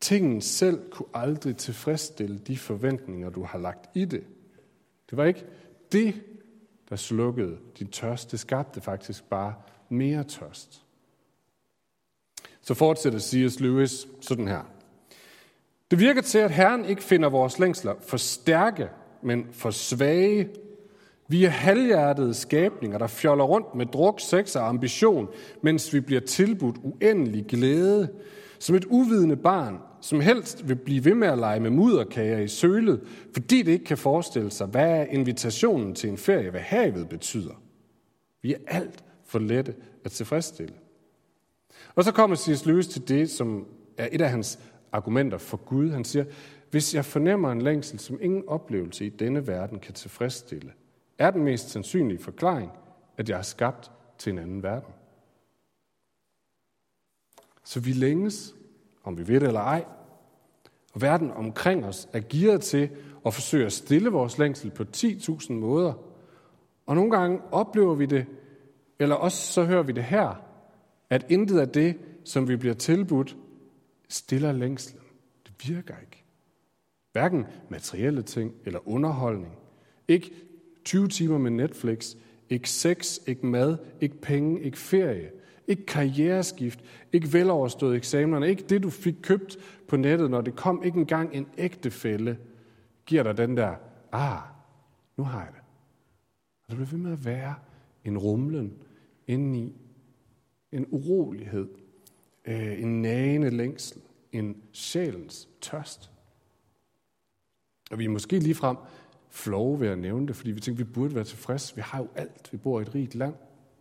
tingen 0.00 0.40
selv 0.40 0.90
kunne 0.90 1.08
aldrig 1.14 1.56
tilfredsstille 1.56 2.38
de 2.38 2.56
forventninger, 2.56 3.30
du 3.30 3.44
har 3.44 3.58
lagt 3.58 3.90
i 3.94 4.04
det. 4.04 4.24
Det 5.10 5.18
var 5.18 5.24
ikke 5.24 5.44
det, 5.92 6.14
der 6.94 6.98
slukkede 6.98 7.56
din 7.78 7.86
tørst. 7.86 8.30
Det 8.30 8.40
skabte 8.40 8.80
faktisk 8.80 9.24
bare 9.24 9.54
mere 9.88 10.24
tørst. 10.24 10.82
Så 12.60 12.74
fortsætter 12.74 13.18
C.S. 13.18 13.60
Lewis 13.60 14.06
sådan 14.20 14.48
her. 14.48 14.62
Det 15.90 15.98
virker 15.98 16.22
til, 16.22 16.38
at 16.38 16.50
Herren 16.50 16.84
ikke 16.84 17.02
finder 17.02 17.28
vores 17.28 17.58
længsler 17.58 17.94
for 18.00 18.16
stærke, 18.16 18.88
men 19.22 19.46
for 19.52 19.70
svage. 19.70 20.48
Vi 21.28 21.44
er 21.44 21.48
halvhjertede 21.48 22.34
skabninger, 22.34 22.98
der 22.98 23.06
fjoller 23.06 23.44
rundt 23.44 23.74
med 23.74 23.86
druk, 23.86 24.20
sex 24.20 24.56
og 24.56 24.68
ambition, 24.68 25.28
mens 25.62 25.94
vi 25.94 26.00
bliver 26.00 26.20
tilbudt 26.20 26.76
uendelig 26.82 27.46
glæde. 27.46 28.08
Som 28.58 28.76
et 28.76 28.84
uvidende 28.84 29.36
barn, 29.36 29.78
som 30.00 30.20
helst 30.20 30.68
vil 30.68 30.76
blive 30.76 31.04
ved 31.04 31.14
med 31.14 31.28
at 31.28 31.38
lege 31.38 31.60
med 31.60 31.70
mudderkager 31.70 32.38
i 32.38 32.48
sølet, 32.48 33.00
fordi 33.32 33.62
det 33.62 33.72
ikke 33.72 33.84
kan 33.84 33.98
forestille 33.98 34.50
sig, 34.50 34.66
hvad 34.66 35.06
invitationen 35.10 35.94
til 35.94 36.10
en 36.10 36.18
ferie 36.18 36.52
ved 36.52 36.60
havet 36.60 37.08
betyder. 37.08 37.62
Vi 38.42 38.54
er 38.54 38.58
alt 38.66 39.04
for 39.24 39.38
lette 39.38 39.74
at 40.04 40.10
tilfredsstille. 40.10 40.74
Og 41.94 42.04
så 42.04 42.12
kommer 42.12 42.36
C.S. 42.36 42.66
Lewis 42.66 42.86
til 42.86 43.08
det, 43.08 43.30
som 43.30 43.66
er 43.98 44.08
et 44.12 44.20
af 44.20 44.30
hans 44.30 44.58
argumenter 44.92 45.38
for 45.38 45.56
Gud. 45.56 45.90
Han 45.90 46.04
siger, 46.04 46.24
hvis 46.70 46.94
jeg 46.94 47.04
fornemmer 47.04 47.52
en 47.52 47.62
længsel, 47.62 47.98
som 47.98 48.18
ingen 48.20 48.44
oplevelse 48.46 49.06
i 49.06 49.08
denne 49.08 49.46
verden 49.46 49.78
kan 49.78 49.94
tilfredsstille, 49.94 50.72
er 51.18 51.30
den 51.30 51.44
mest 51.44 51.70
sandsynlige 51.70 52.18
forklaring, 52.18 52.70
at 53.16 53.28
jeg 53.28 53.38
er 53.38 53.42
skabt 53.42 53.90
til 54.18 54.32
en 54.32 54.38
anden 54.38 54.62
verden. 54.62 54.94
Så 57.64 57.80
vi 57.80 57.92
længes, 57.92 58.54
om 59.04 59.18
vi 59.18 59.28
ved 59.28 59.40
det 59.40 59.46
eller 59.46 59.60
ej, 59.60 59.84
og 60.92 61.02
verden 61.02 61.30
omkring 61.30 61.84
os 61.84 62.08
er 62.12 62.20
gearet 62.28 62.62
til 62.62 62.90
at 63.26 63.34
forsøge 63.34 63.66
at 63.66 63.72
stille 63.72 64.10
vores 64.10 64.38
længsel 64.38 64.70
på 64.70 64.84
10.000 64.96 65.52
måder. 65.52 65.92
Og 66.86 66.94
nogle 66.94 67.10
gange 67.10 67.40
oplever 67.52 67.94
vi 67.94 68.06
det, 68.06 68.26
eller 68.98 69.16
også 69.16 69.52
så 69.52 69.64
hører 69.64 69.82
vi 69.82 69.92
det 69.92 70.04
her, 70.04 70.42
at 71.10 71.26
intet 71.28 71.58
af 71.58 71.68
det, 71.68 71.96
som 72.24 72.48
vi 72.48 72.56
bliver 72.56 72.74
tilbudt, 72.74 73.36
stiller 74.08 74.52
længslen. 74.52 75.02
Det 75.46 75.68
virker 75.68 75.94
ikke. 76.00 76.24
Hverken 77.12 77.46
materielle 77.68 78.22
ting 78.22 78.54
eller 78.64 78.88
underholdning. 78.88 79.58
Ikke 80.08 80.30
20 80.84 81.08
timer 81.08 81.38
med 81.38 81.50
Netflix. 81.50 82.14
Ikke 82.48 82.70
sex, 82.70 83.18
ikke 83.26 83.46
mad, 83.46 83.76
ikke 84.00 84.20
penge, 84.20 84.62
ikke 84.62 84.78
ferie. 84.78 85.30
Ikke 85.68 85.86
karriereskift, 85.86 86.80
ikke 87.12 87.32
veloverstået 87.32 87.96
eksamenerne, 87.96 88.48
ikke 88.48 88.62
det, 88.62 88.82
du 88.82 88.90
fik 88.90 89.14
købt 89.22 89.56
på 89.88 89.96
nettet, 89.96 90.30
når 90.30 90.40
det 90.40 90.56
kom 90.56 90.82
ikke 90.82 90.98
engang 90.98 91.34
en 91.34 91.46
ægtefælle, 91.58 92.38
giver 93.06 93.22
dig 93.22 93.36
den 93.36 93.56
der, 93.56 93.74
ah, 94.12 94.40
nu 95.16 95.24
har 95.24 95.40
jeg 95.40 95.52
det. 95.52 95.62
Og 96.62 96.70
der 96.70 96.74
bliver 96.74 96.88
ved 96.88 96.98
med 96.98 97.12
at 97.12 97.24
være 97.24 97.54
en 98.04 98.18
rumlen 98.18 98.72
indeni, 99.26 99.76
en 100.72 100.86
urolighed, 100.90 101.68
øh, 102.44 102.82
en 102.82 103.02
nagende 103.02 103.50
længsel, 103.50 104.00
en 104.32 104.62
sjælens 104.72 105.48
tørst. 105.60 106.10
Og 107.90 107.98
vi 107.98 108.04
er 108.04 108.08
måske 108.08 108.38
lige 108.38 108.54
frem 108.54 108.76
flove 109.30 109.80
ved 109.80 109.88
at 109.88 109.98
nævne 109.98 110.26
det, 110.26 110.36
fordi 110.36 110.50
vi 110.50 110.60
tænker, 110.60 110.84
vi 110.84 110.90
burde 110.90 111.14
være 111.14 111.24
tilfredse. 111.24 111.74
Vi 111.74 111.80
har 111.80 111.98
jo 111.98 112.08
alt. 112.14 112.52
Vi 112.52 112.56
bor 112.56 112.78
i 112.78 112.82
et 112.82 112.94
rigt 112.94 113.14
land. 113.14 113.34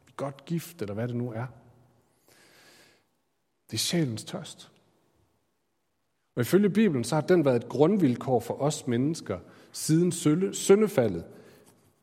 Vi 0.05 0.09
er 0.09 0.15
godt 0.15 0.45
gift, 0.45 0.81
eller 0.81 0.93
hvad 0.93 1.07
det 1.07 1.15
nu 1.15 1.31
er. 1.31 1.45
Det 3.71 3.73
er 3.73 3.79
sjælens 3.79 4.23
tørst. 4.23 4.71
Og 6.35 6.41
ifølge 6.41 6.69
Bibelen, 6.69 7.03
så 7.03 7.15
har 7.15 7.21
den 7.21 7.45
været 7.45 7.55
et 7.55 7.69
grundvilkår 7.69 8.39
for 8.39 8.61
os 8.61 8.87
mennesker 8.87 9.39
siden 9.71 10.11
syndefaldet, 10.53 11.25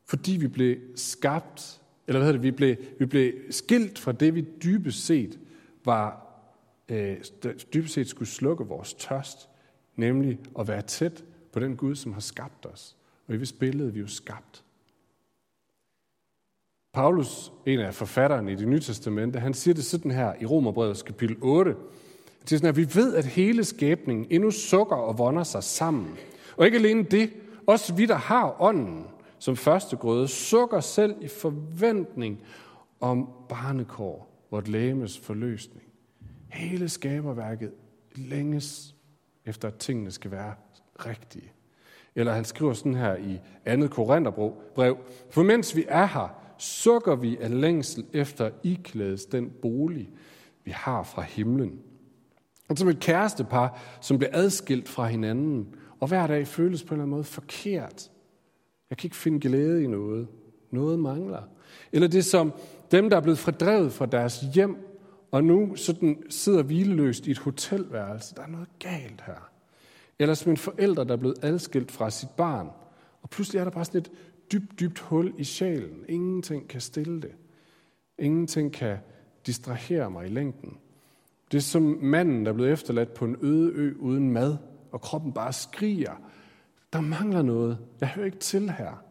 fordi 0.05 0.31
vi 0.31 0.47
blev 0.47 0.77
skabt, 0.95 1.81
eller 2.07 2.19
hvad 2.19 2.27
hedder 2.27 2.41
det, 2.41 2.43
vi 2.43 2.51
blev, 2.51 2.75
vi 2.99 3.05
blev 3.05 3.33
skilt 3.49 3.99
fra 3.99 4.11
det, 4.11 4.35
vi 4.35 4.41
dybest 4.63 5.05
set 5.05 5.39
var, 5.85 6.27
øh, 6.89 7.17
dybest 7.73 7.93
set 7.93 8.07
skulle 8.07 8.29
slukke 8.29 8.65
vores 8.65 8.93
tørst, 8.93 9.49
nemlig 9.95 10.39
at 10.59 10.67
være 10.67 10.81
tæt 10.81 11.23
på 11.51 11.59
den 11.59 11.77
Gud, 11.77 11.95
som 11.95 12.13
har 12.13 12.21
skabt 12.21 12.65
os. 12.65 12.97
Og 13.27 13.33
i 13.33 13.37
hvis 13.37 13.53
billede 13.53 13.93
vi 13.93 13.99
jo 13.99 14.07
skabt. 14.07 14.63
Paulus, 16.93 17.53
en 17.65 17.79
af 17.79 17.93
forfatterne 17.93 18.51
i 18.51 18.55
det 18.55 18.67
nye 18.67 18.79
testamente, 18.79 19.39
han 19.39 19.53
siger 19.53 19.73
det 19.73 19.85
sådan 19.85 20.11
her 20.11 20.33
i 20.41 20.45
Romerbrevet 20.45 21.05
kapitel 21.05 21.37
8. 21.41 21.71
Han 21.71 22.47
siger 22.47 22.59
sådan 22.59 22.75
her, 22.75 22.85
vi 22.85 22.95
ved, 22.95 23.15
at 23.15 23.25
hele 23.25 23.63
skæbningen 23.63 24.27
endnu 24.29 24.51
sukker 24.51 24.95
og 24.95 25.17
vonder 25.17 25.43
sig 25.43 25.63
sammen. 25.63 26.17
Og 26.57 26.65
ikke 26.65 26.77
alene 26.77 27.03
det, 27.03 27.33
også 27.67 27.93
vi, 27.93 28.05
der 28.05 28.15
har 28.15 28.61
ånden 28.61 29.05
som 29.39 29.55
første 29.55 29.95
grøde, 29.95 30.27
sukker 30.27 30.79
selv 30.79 31.15
i 31.21 31.27
forventning 31.27 32.41
om 32.99 33.29
barnekår, 33.49 34.45
vort 34.51 34.67
lægemes 34.67 35.19
forløsning. 35.19 35.83
Hele 36.49 36.89
skaberværket 36.89 37.71
længes 38.15 38.95
efter, 39.45 39.67
at 39.67 39.75
tingene 39.75 40.11
skal 40.11 40.31
være 40.31 40.53
rigtige. 41.05 41.51
Eller 42.15 42.33
han 42.33 42.45
skriver 42.45 42.73
sådan 42.73 42.95
her 42.95 43.15
i 43.15 43.39
andet 43.65 43.91
Korintherbrev, 43.91 44.97
for 45.29 45.43
mens 45.43 45.75
vi 45.75 45.85
er 45.87 46.05
her, 46.05 46.41
sukker 46.61 47.15
vi 47.15 47.37
af 47.37 47.61
længsel 47.61 48.05
efter 48.13 48.49
iklædes 48.63 49.25
den 49.25 49.51
bolig, 49.61 50.09
vi 50.63 50.71
har 50.71 51.03
fra 51.03 51.21
himlen. 51.21 51.79
Og 52.69 52.77
som 52.77 52.87
et 52.87 52.99
kærestepar, 52.99 53.79
som 54.01 54.17
bliver 54.17 54.31
adskilt 54.33 54.89
fra 54.89 55.07
hinanden, 55.07 55.75
og 55.99 56.07
hver 56.07 56.27
dag 56.27 56.47
føles 56.47 56.83
på 56.83 56.87
en 56.87 56.93
eller 56.93 57.03
anden 57.03 57.11
måde 57.11 57.23
forkert. 57.23 58.11
Jeg 58.89 58.97
kan 58.97 59.07
ikke 59.07 59.15
finde 59.15 59.39
glæde 59.39 59.83
i 59.83 59.87
noget. 59.87 60.27
Noget 60.71 60.99
mangler. 60.99 61.41
Eller 61.91 62.07
det 62.07 62.25
som 62.25 62.53
dem, 62.91 63.09
der 63.09 63.17
er 63.17 63.21
blevet 63.21 63.39
fordrevet 63.39 63.93
fra 63.93 64.05
deres 64.05 64.39
hjem, 64.53 64.77
og 65.31 65.43
nu 65.43 65.75
sådan 65.75 66.23
sidder 66.29 66.63
hvileløst 66.63 67.27
i 67.27 67.31
et 67.31 67.37
hotelværelse. 67.37 68.35
Der 68.35 68.41
er 68.41 68.47
noget 68.47 68.67
galt 68.79 69.21
her. 69.25 69.49
Eller 70.19 70.33
som 70.33 70.51
en 70.51 70.57
forælder, 70.57 71.03
der 71.03 71.13
er 71.13 71.17
blevet 71.17 71.37
adskilt 71.41 71.91
fra 71.91 72.09
sit 72.09 72.29
barn. 72.29 72.69
Og 73.21 73.29
pludselig 73.29 73.59
er 73.59 73.63
der 73.63 73.71
bare 73.71 73.85
sådan 73.85 74.01
et 74.01 74.11
dybt, 74.51 74.79
dybt 74.79 74.99
hul 74.99 75.33
i 75.37 75.43
sjælen. 75.43 76.05
Ingenting 76.07 76.67
kan 76.67 76.81
stille 76.81 77.21
det. 77.21 77.35
Ingenting 78.17 78.73
kan 78.73 78.97
distrahere 79.45 80.11
mig 80.11 80.25
i 80.25 80.29
længden. 80.29 80.77
Det 81.51 81.57
er 81.57 81.61
som 81.61 81.81
manden, 82.01 82.45
der 82.45 82.51
er 82.51 82.55
blevet 82.55 82.71
efterladt 82.71 83.13
på 83.13 83.25
en 83.25 83.37
øde 83.41 83.71
ø 83.73 83.95
uden 83.99 84.31
mad, 84.31 84.57
og 84.91 85.01
kroppen 85.01 85.33
bare 85.33 85.53
skriger. 85.53 86.15
Der 86.93 87.01
mangler 87.01 87.41
noget. 87.41 87.77
Jeg 87.99 88.09
hører 88.09 88.25
ikke 88.25 88.37
til 88.37 88.69
her. 88.71 89.03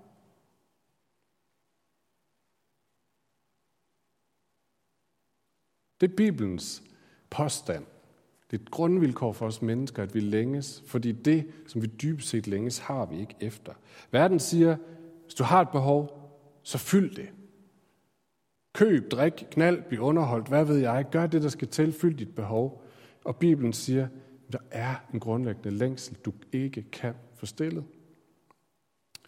Det 6.01 6.11
er 6.11 6.17
Bibelens 6.17 6.83
påstand. 7.31 7.85
Det 8.51 8.61
er 8.61 8.63
et 8.63 8.71
grundvilkår 8.71 9.33
for 9.33 9.47
os 9.47 9.63
mennesker, 9.63 10.03
at 10.03 10.15
vi 10.15 10.21
længes, 10.21 10.83
fordi 10.87 11.13
det, 11.13 11.51
som 11.67 11.83
vi 11.83 11.87
dybest 11.87 12.29
set 12.29 12.47
længes, 12.47 12.79
har 12.79 13.07
vi 13.07 13.21
ikke 13.21 13.35
efter. 13.41 13.73
Verden 14.11 14.39
siger, 14.39 14.77
hvis 15.31 15.35
du 15.35 15.45
har 15.45 15.61
et 15.61 15.69
behov, 15.69 16.31
så 16.63 16.79
fyld 16.79 17.15
det. 17.15 17.29
Køb, 18.75 19.11
drik, 19.11 19.33
knald, 19.51 19.83
bliv 19.89 20.01
underholdt, 20.01 20.49
hvad 20.49 20.65
ved 20.65 20.77
jeg. 20.77 21.07
Gør 21.11 21.27
det, 21.27 21.43
der 21.43 21.49
skal 21.49 21.69
til, 21.69 21.93
fyld 21.93 22.15
dit 22.15 22.35
behov. 22.35 22.85
Og 23.25 23.37
Bibelen 23.37 23.73
siger, 23.73 24.09
der 24.53 24.59
er 24.71 24.95
en 25.15 25.21
grundlæggende 25.21 25.71
længsel, 25.71 26.17
du 26.25 26.33
ikke 26.53 26.83
kan 26.83 27.15
få 27.35 27.47
stillet. 27.47 27.85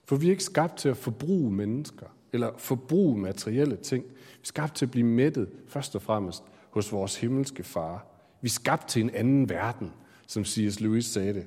For 0.05 0.17
vi 0.17 0.27
er 0.27 0.31
ikke 0.31 0.45
skabt 0.45 0.77
til 0.77 0.89
at 0.89 0.97
forbruge 0.97 1.53
mennesker, 1.53 2.07
eller 2.33 2.51
forbruge 2.59 3.19
materielle 3.19 3.77
ting. 3.77 4.05
Vi 4.05 4.43
er 4.43 4.47
skabt 4.47 4.75
til 4.75 4.87
at 4.87 4.91
blive 4.91 5.07
mættet, 5.07 5.49
først 5.67 5.95
og 5.95 6.03
fremmest, 6.03 6.43
hos 6.71 6.93
vores 6.93 7.17
himmelske 7.17 7.63
far. 7.63 8.07
Vi 8.41 8.47
er 8.47 8.51
skabt 8.51 8.89
til 8.89 9.03
en 9.03 9.11
anden 9.11 9.49
verden, 9.49 9.93
som 10.27 10.45
C.S. 10.45 10.81
Lewis 10.81 11.05
sagde 11.05 11.35
det. 11.35 11.47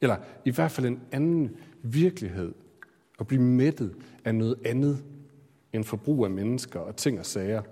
Eller 0.00 0.16
i 0.44 0.50
hvert 0.50 0.70
fald 0.70 0.86
en 0.86 1.00
anden 1.12 1.56
virkelighed. 1.82 2.54
At 3.22 3.28
blive 3.28 3.42
mættet 3.42 3.96
af 4.24 4.34
noget 4.34 4.58
andet 4.64 5.04
end 5.72 5.84
forbrug 5.84 6.24
af 6.24 6.30
mennesker 6.30 6.80
og 6.80 6.96
ting 6.96 7.18
og 7.18 7.26
sager. 7.26 7.62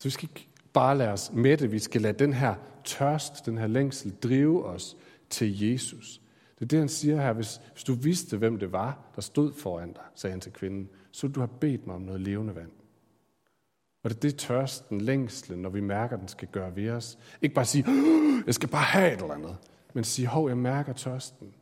Så 0.00 0.08
vi 0.08 0.10
skal 0.10 0.28
ikke 0.28 0.48
bare 0.72 0.98
lade 0.98 1.10
os 1.10 1.32
mætte, 1.32 1.70
vi 1.70 1.78
skal 1.78 2.00
lade 2.00 2.18
den 2.18 2.32
her 2.32 2.54
tørst, 2.84 3.46
den 3.46 3.58
her 3.58 3.66
længsel 3.66 4.14
drive 4.22 4.64
os 4.64 4.96
til 5.30 5.62
Jesus. 5.62 6.20
Det 6.58 6.64
er 6.64 6.68
det, 6.68 6.78
han 6.78 6.88
siger 6.88 7.16
her. 7.16 7.32
Hvis, 7.32 7.60
hvis 7.72 7.84
du 7.84 7.94
vidste, 7.94 8.36
hvem 8.36 8.58
det 8.58 8.72
var, 8.72 8.98
der 9.14 9.22
stod 9.22 9.52
foran 9.52 9.92
dig, 9.92 10.04
sagde 10.14 10.32
han 10.32 10.40
til 10.40 10.52
kvinden, 10.52 10.88
så 11.10 11.28
du 11.28 11.40
har 11.40 11.46
bedt 11.46 11.86
mig 11.86 11.96
om 11.96 12.02
noget 12.02 12.20
levende 12.20 12.54
vand. 12.54 12.70
Og 14.02 14.10
det 14.10 14.16
er 14.16 14.20
det 14.20 14.36
tørsten, 14.36 15.00
længslen, 15.00 15.62
når 15.62 15.70
vi 15.70 15.80
mærker, 15.80 16.16
at 16.16 16.20
den 16.20 16.28
skal 16.28 16.48
gøre 16.48 16.76
ved 16.76 16.90
os. 16.90 17.18
Ikke 17.42 17.54
bare 17.54 17.64
sige, 17.64 17.84
jeg 18.46 18.54
skal 18.54 18.68
bare 18.68 18.84
have 18.84 19.12
et 19.12 19.22
eller 19.22 19.34
andet, 19.34 19.56
men 19.94 20.04
sige, 20.04 20.28
hov, 20.28 20.48
jeg 20.48 20.58
mærker 20.58 20.92
tørsten. 20.92 21.54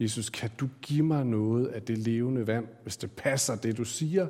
Jesus, 0.00 0.30
kan 0.30 0.50
du 0.60 0.68
give 0.82 1.02
mig 1.02 1.26
noget 1.26 1.66
af 1.66 1.82
det 1.82 1.98
levende 1.98 2.46
vand, 2.46 2.66
hvis 2.82 2.96
det 2.96 3.10
passer 3.12 3.56
det, 3.56 3.76
du 3.76 3.84
siger, 3.84 4.26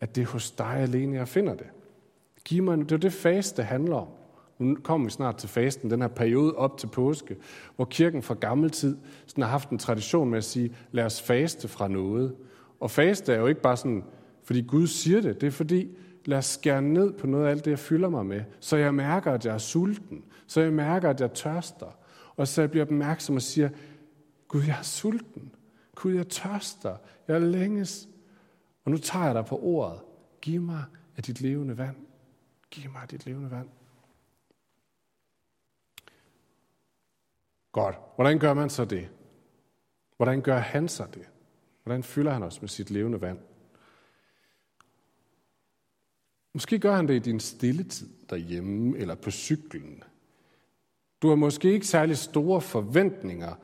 at 0.00 0.16
det 0.16 0.22
er 0.22 0.26
hos 0.26 0.50
dig 0.50 0.76
alene, 0.76 1.16
jeg 1.16 1.28
finder 1.28 1.54
det. 1.54 1.66
Giv 2.44 2.62
mig, 2.62 2.78
det 2.78 2.92
er 2.92 2.96
det 2.96 3.12
faste 3.12 3.62
handler 3.62 3.96
om. 3.96 4.08
Nu 4.58 4.76
kommer 4.82 5.06
vi 5.06 5.10
snart 5.10 5.36
til 5.36 5.48
fasten, 5.48 5.90
den 5.90 6.00
her 6.00 6.08
periode 6.08 6.54
op 6.54 6.78
til 6.78 6.86
påske, 6.86 7.36
hvor 7.76 7.84
kirken 7.84 8.22
fra 8.22 8.34
gammel 8.34 8.70
tid 8.70 8.96
sådan 9.26 9.42
har 9.42 9.50
haft 9.50 9.70
en 9.70 9.78
tradition 9.78 10.30
med 10.30 10.38
at 10.38 10.44
sige, 10.44 10.76
lad 10.92 11.04
os 11.04 11.22
faste 11.22 11.68
fra 11.68 11.88
noget. 11.88 12.34
Og 12.80 12.90
faste 12.90 13.32
er 13.32 13.38
jo 13.38 13.46
ikke 13.46 13.60
bare 13.60 13.76
sådan, 13.76 14.04
fordi 14.44 14.62
Gud 14.62 14.86
siger 14.86 15.20
det, 15.20 15.40
det 15.40 15.46
er 15.46 15.50
fordi, 15.50 15.96
lad 16.24 16.38
os 16.38 16.44
skære 16.46 16.82
ned 16.82 17.12
på 17.12 17.26
noget 17.26 17.46
af 17.46 17.50
alt 17.50 17.64
det, 17.64 17.70
jeg 17.70 17.78
fylder 17.78 18.08
mig 18.08 18.26
med, 18.26 18.40
så 18.60 18.76
jeg 18.76 18.94
mærker, 18.94 19.32
at 19.32 19.46
jeg 19.46 19.54
er 19.54 19.58
sulten, 19.58 20.24
så 20.46 20.60
jeg 20.60 20.72
mærker, 20.72 21.10
at 21.10 21.20
jeg 21.20 21.32
tørster, 21.32 21.96
og 22.36 22.48
så 22.48 22.62
jeg 22.62 22.70
bliver 22.70 22.84
opmærksom 22.84 23.36
og 23.36 23.42
siger, 23.42 23.70
Gud, 24.48 24.62
jeg 24.62 24.78
er 24.78 24.82
sulten. 24.82 25.54
Gud, 25.94 26.14
jeg 26.14 26.28
tørster. 26.28 26.96
Jeg 27.28 27.34
er 27.34 27.38
længes. 27.38 28.08
Og 28.84 28.90
nu 28.90 28.98
tager 28.98 29.24
jeg 29.24 29.34
dig 29.34 29.46
på 29.46 29.58
ordet. 29.58 30.00
Giv 30.40 30.62
mig 30.62 30.84
af 31.16 31.22
dit 31.22 31.40
levende 31.40 31.78
vand. 31.78 31.96
Giv 32.70 32.90
mig 32.90 33.02
af 33.02 33.08
dit 33.08 33.26
levende 33.26 33.50
vand. 33.50 33.68
Godt. 37.72 37.96
Hvordan 38.14 38.38
gør 38.38 38.54
man 38.54 38.70
så 38.70 38.84
det? 38.84 39.08
Hvordan 40.16 40.42
gør 40.42 40.58
han 40.58 40.88
så 40.88 41.06
det? 41.14 41.28
Hvordan 41.82 42.02
fylder 42.02 42.32
han 42.32 42.42
os 42.42 42.60
med 42.60 42.68
sit 42.68 42.90
levende 42.90 43.20
vand? 43.20 43.38
Måske 46.54 46.78
gør 46.78 46.94
han 46.96 47.08
det 47.08 47.14
i 47.14 47.18
din 47.18 47.40
stille 47.40 47.84
tid 47.84 48.08
derhjemme 48.30 48.98
eller 48.98 49.14
på 49.14 49.30
cyklen. 49.30 50.02
Du 51.22 51.28
har 51.28 51.34
måske 51.34 51.72
ikke 51.72 51.86
særlig 51.86 52.16
store 52.16 52.60
forventninger 52.60 53.54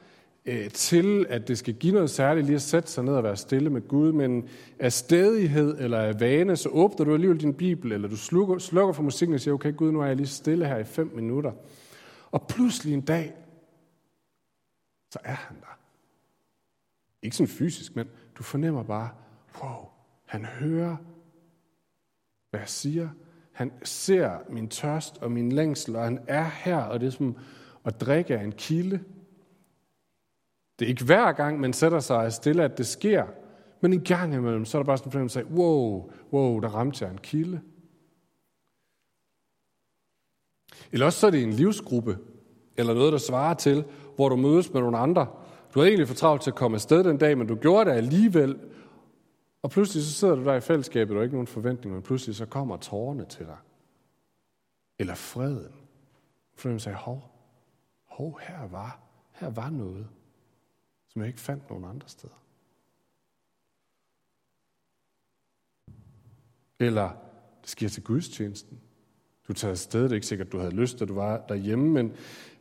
øh, 0.46 0.70
til, 0.70 1.26
at 1.28 1.48
det 1.48 1.58
skal 1.58 1.74
give 1.74 1.92
noget 1.92 2.10
særligt 2.10 2.46
lige 2.46 2.56
at 2.56 2.62
sætte 2.62 2.90
sig 2.90 3.04
ned 3.04 3.14
og 3.14 3.24
være 3.24 3.36
stille 3.36 3.70
med 3.70 3.88
Gud, 3.88 4.12
men 4.12 4.48
af 4.78 4.92
stedighed 4.92 5.78
eller 5.80 5.98
af 5.98 6.20
vane, 6.20 6.56
så 6.56 6.68
åbner 6.68 7.04
du 7.04 7.14
alligevel 7.14 7.40
din 7.40 7.54
bibel, 7.54 7.92
eller 7.92 8.08
du 8.08 8.16
slukker, 8.16 8.58
slukker 8.58 8.92
for 8.92 9.02
musikken 9.02 9.34
og 9.34 9.40
siger, 9.40 9.54
okay 9.54 9.76
Gud, 9.76 9.92
nu 9.92 10.00
er 10.00 10.06
jeg 10.06 10.16
lige 10.16 10.26
stille 10.26 10.66
her 10.66 10.78
i 10.78 10.84
fem 10.84 11.12
minutter. 11.14 11.52
Og 12.30 12.46
pludselig 12.46 12.94
en 12.94 13.00
dag, 13.00 13.34
så 15.10 15.18
er 15.24 15.34
han 15.34 15.56
der. 15.60 15.78
Ikke 17.22 17.36
sådan 17.36 17.48
fysisk, 17.48 17.96
men 17.96 18.08
du 18.38 18.42
fornemmer 18.42 18.82
bare, 18.82 19.10
wow, 19.62 19.88
han 20.24 20.44
hører, 20.44 20.96
hvad 22.50 22.60
jeg 22.60 22.68
siger. 22.68 23.08
Han 23.58 23.72
ser 23.82 24.30
min 24.48 24.68
tørst 24.68 25.18
og 25.22 25.32
min 25.32 25.52
længsel, 25.52 25.96
og 25.96 26.04
han 26.04 26.18
er 26.26 26.44
her, 26.44 26.76
og 26.76 27.00
det 27.00 27.06
er 27.06 27.10
som 27.10 27.36
at 27.84 28.00
drikke 28.00 28.38
af 28.38 28.44
en 28.44 28.52
kilde. 28.52 29.00
Det 30.78 30.84
er 30.84 30.88
ikke 30.88 31.04
hver 31.04 31.32
gang, 31.32 31.60
man 31.60 31.72
sætter 31.72 32.00
sig 32.00 32.32
stille, 32.32 32.64
at 32.64 32.78
det 32.78 32.86
sker, 32.86 33.26
men 33.80 33.92
en 33.92 34.04
gang 34.04 34.34
imellem, 34.34 34.64
så 34.64 34.78
er 34.78 34.82
der 34.82 34.86
bare 34.86 34.98
sådan 34.98 35.08
en 35.08 35.12
fornemmelse 35.12 35.40
af, 35.40 35.44
wow, 35.44 36.10
wow, 36.32 36.60
der 36.60 36.68
ramte 36.68 37.04
jeg 37.04 37.12
en 37.12 37.18
kilde. 37.18 37.60
Eller 40.92 41.06
også 41.06 41.18
så 41.18 41.26
er 41.26 41.30
det 41.30 41.42
en 41.42 41.52
livsgruppe, 41.52 42.18
eller 42.76 42.94
noget, 42.94 43.12
der 43.12 43.18
svarer 43.18 43.54
til, 43.54 43.84
hvor 44.16 44.28
du 44.28 44.36
mødes 44.36 44.72
med 44.72 44.80
nogle 44.80 44.98
andre. 44.98 45.26
Du 45.74 45.80
havde 45.80 45.88
egentlig 45.88 46.08
for 46.08 46.14
travlt 46.14 46.42
til 46.42 46.50
at 46.50 46.56
komme 46.56 46.74
afsted 46.74 47.04
den 47.04 47.18
dag, 47.18 47.38
men 47.38 47.46
du 47.46 47.54
gjorde 47.54 47.90
det 47.90 47.96
alligevel. 47.96 48.58
Og 49.62 49.70
pludselig 49.70 50.04
så 50.04 50.12
sidder 50.12 50.34
du 50.34 50.44
der 50.44 50.54
i 50.54 50.60
fællesskabet, 50.60 51.16
og 51.16 51.22
ikke 51.22 51.34
nogen 51.34 51.46
forventning, 51.46 51.94
men 51.94 52.02
pludselig 52.02 52.36
så 52.36 52.46
kommer 52.46 52.76
tårerne 52.76 53.24
til 53.24 53.46
dig. 53.46 53.58
Eller 54.98 55.14
freden. 55.14 55.74
For 56.54 56.68
man 56.68 56.80
sagde, 56.80 56.98
hov, 56.98 57.30
hov, 58.04 58.40
her 58.42 58.68
var, 58.68 59.00
her 59.32 59.50
var 59.50 59.70
noget, 59.70 60.08
som 61.08 61.22
jeg 61.22 61.28
ikke 61.28 61.40
fandt 61.40 61.70
nogen 61.70 61.84
andre 61.84 62.08
steder. 62.08 62.42
Eller 66.78 67.10
det 67.62 67.70
sker 67.70 67.88
til 67.88 68.02
gudstjenesten. 68.04 68.80
Du 69.48 69.52
tager 69.52 69.72
afsted, 69.72 70.02
det 70.02 70.10
er 70.10 70.14
ikke 70.14 70.26
sikkert, 70.26 70.52
du 70.52 70.58
havde 70.58 70.74
lyst, 70.74 71.02
at 71.02 71.08
du 71.08 71.14
var 71.14 71.44
derhjemme, 71.48 71.88
men 71.88 72.12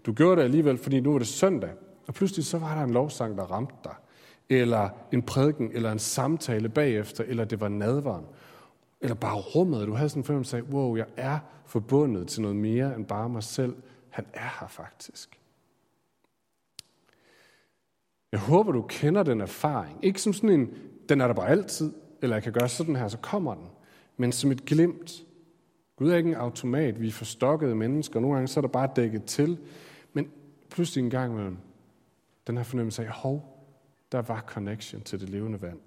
du 0.05 0.13
gjorde 0.13 0.35
det 0.35 0.43
alligevel, 0.43 0.77
fordi 0.77 0.99
nu 0.99 1.11
var 1.11 1.19
det 1.19 1.27
søndag. 1.27 1.73
Og 2.07 2.13
pludselig 2.13 2.45
så 2.45 2.57
var 2.57 2.75
der 2.75 2.83
en 2.83 2.93
lovsang, 2.93 3.37
der 3.37 3.43
ramte 3.43 3.75
dig. 3.83 3.95
Eller 4.49 4.89
en 5.11 5.21
prædiken, 5.21 5.71
eller 5.73 5.91
en 5.91 5.99
samtale 5.99 6.69
bagefter, 6.69 7.23
eller 7.23 7.45
det 7.45 7.61
var 7.61 7.69
nadvaren. 7.69 8.25
Eller 9.01 9.15
bare 9.15 9.35
rummet. 9.35 9.87
Du 9.87 9.93
havde 9.93 10.09
sådan 10.09 10.19
en 10.19 10.23
fornemmelse 10.23 10.57
af, 10.57 10.61
wow, 10.61 10.95
jeg 10.95 11.05
er 11.17 11.39
forbundet 11.65 12.27
til 12.27 12.41
noget 12.41 12.57
mere 12.57 12.95
end 12.95 13.05
bare 13.05 13.29
mig 13.29 13.43
selv. 13.43 13.75
Han 14.09 14.25
er 14.33 14.57
her 14.59 14.67
faktisk. 14.67 15.39
Jeg 18.31 18.39
håber, 18.39 18.71
du 18.71 18.81
kender 18.81 19.23
den 19.23 19.41
erfaring. 19.41 19.99
Ikke 20.01 20.21
som 20.21 20.33
sådan 20.33 20.49
en, 20.49 20.69
den 21.09 21.21
er 21.21 21.27
der 21.27 21.33
bare 21.33 21.49
altid, 21.49 21.93
eller 22.21 22.35
jeg 22.35 22.43
kan 22.43 22.53
gøre 22.53 22.69
sådan 22.69 22.95
her, 22.95 23.07
så 23.07 23.17
kommer 23.17 23.55
den. 23.55 23.67
Men 24.17 24.31
som 24.31 24.51
et 24.51 24.65
glimt. 24.65 25.23
Gud 25.95 26.09
er 26.09 26.17
ikke 26.17 26.29
en 26.29 26.35
automat. 26.35 27.01
Vi 27.01 27.07
er 27.07 27.11
forstokkede 27.11 27.75
mennesker. 27.75 28.19
Nogle 28.19 28.35
gange 28.35 28.47
så 28.47 28.59
er 28.59 28.61
der 28.61 28.67
bare 28.67 28.89
dækket 28.95 29.23
til. 29.23 29.57
Men 30.13 30.31
pludselig 30.69 31.03
en 31.03 31.09
gang 31.09 31.33
imellem, 31.33 31.57
den 32.47 32.57
her 32.57 32.63
fornemmelse 32.63 33.05
af, 33.05 33.09
hov, 33.09 33.56
der 34.11 34.21
var 34.21 34.41
connection 34.47 35.01
til 35.01 35.19
det 35.19 35.29
levende 35.29 35.61
vand. 35.61 35.79